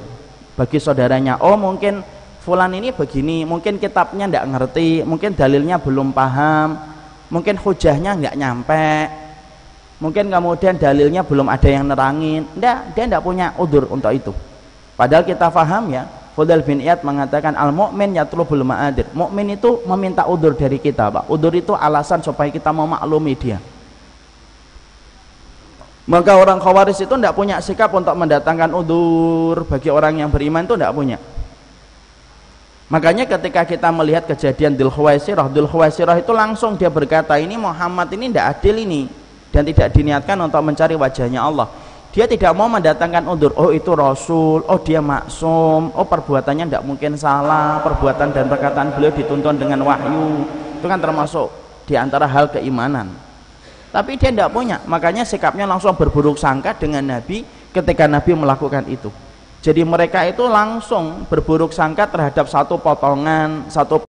bagi 0.59 0.83
saudaranya. 0.83 1.39
Oh 1.39 1.55
mungkin 1.55 2.03
fulan 2.43 2.75
ini 2.75 2.91
begini, 2.91 3.47
mungkin 3.47 3.79
kitabnya 3.79 4.27
tidak 4.27 4.45
ngerti, 4.51 5.07
mungkin 5.07 5.31
dalilnya 5.33 5.79
belum 5.79 6.11
paham, 6.11 6.75
mungkin 7.31 7.55
hujahnya 7.55 8.19
nggak 8.19 8.35
nyampe, 8.37 8.89
mungkin 10.03 10.27
kemudian 10.27 10.75
dalilnya 10.75 11.23
belum 11.23 11.47
ada 11.49 11.69
yang 11.71 11.87
nerangin. 11.87 12.51
Tidak, 12.51 12.79
dia 12.99 13.05
tidak 13.07 13.23
punya 13.23 13.55
udur 13.63 13.87
untuk 13.89 14.11
itu. 14.11 14.35
Padahal 14.99 15.23
kita 15.23 15.49
paham 15.55 15.95
ya, 15.95 16.05
Fudal 16.35 16.67
bin 16.67 16.83
Iyad 16.83 17.07
mengatakan 17.07 17.55
al 17.55 17.71
mukmin 17.71 18.19
yatlubul 18.19 18.67
ma'adir. 18.67 19.07
Mukmin 19.15 19.55
itu 19.55 19.87
meminta 19.87 20.27
udur 20.27 20.59
dari 20.59 20.83
kita, 20.83 21.07
Pak. 21.07 21.31
Udur 21.31 21.55
itu 21.55 21.79
alasan 21.79 22.27
supaya 22.27 22.51
kita 22.51 22.75
memaklumi 22.75 23.39
dia. 23.39 23.63
Maka 26.05 26.37
orang 26.37 26.59
khawaris 26.59 27.01
itu 27.01 27.15
tidak 27.15 27.39
punya 27.39 27.63
sikap 27.63 27.89
untuk 27.95 28.13
mendatangkan 28.19 28.69
udur 28.75 29.65
bagi 29.65 29.89
orang 29.89 30.21
yang 30.21 30.29
beriman 30.29 30.67
itu 30.67 30.75
tidak 30.75 30.93
punya. 30.93 31.19
Makanya 32.93 33.25
ketika 33.25 33.65
kita 33.65 33.89
melihat 33.89 34.29
kejadian 34.29 34.77
Dul 34.77 34.93
Khuwaisirah, 34.93 35.49
Dul 35.49 35.65
Khuwaisirah 35.65 36.21
itu 36.21 36.35
langsung 36.37 36.77
dia 36.77 36.93
berkata, 36.93 37.41
ini 37.41 37.57
Muhammad 37.57 38.13
ini 38.13 38.29
tidak 38.29 38.59
adil 38.59 38.77
ini 38.85 39.09
dan 39.49 39.65
tidak 39.65 39.89
diniatkan 39.97 40.37
untuk 40.37 40.61
mencari 40.61 40.93
wajahnya 40.99 41.41
Allah 41.41 41.71
dia 42.15 42.31
tidak 42.31 42.55
mau 42.55 42.71
mendatangkan 42.71 43.27
undur. 43.27 43.51
Oh 43.59 43.75
itu 43.75 43.91
rasul. 43.91 44.63
Oh 44.71 44.79
dia 44.79 45.03
maksum. 45.03 45.91
Oh 45.99 46.07
perbuatannya 46.07 46.71
tidak 46.71 46.87
mungkin 46.87 47.19
salah. 47.19 47.83
Perbuatan 47.83 48.31
dan 48.31 48.47
perkataan 48.47 48.95
beliau 48.95 49.11
dituntun 49.11 49.59
dengan 49.59 49.83
wahyu. 49.83 50.47
Itu 50.79 50.87
kan 50.87 51.03
termasuk 51.03 51.51
di 51.91 51.99
antara 51.99 52.31
hal 52.31 52.55
keimanan. 52.55 53.11
Tapi 53.91 54.15
dia 54.15 54.31
tidak 54.31 54.55
punya. 54.55 54.79
Makanya 54.87 55.27
sikapnya 55.27 55.67
langsung 55.67 55.99
berburuk 55.99 56.39
sangka 56.39 56.79
dengan 56.79 57.03
Nabi 57.03 57.43
ketika 57.75 58.07
Nabi 58.07 58.31
melakukan 58.39 58.87
itu. 58.87 59.11
Jadi 59.59 59.83
mereka 59.83 60.23
itu 60.23 60.47
langsung 60.47 61.27
berburuk 61.27 61.75
sangka 61.75 62.07
terhadap 62.07 62.47
satu 62.47 62.79
potongan 62.79 63.67
satu 63.67 64.04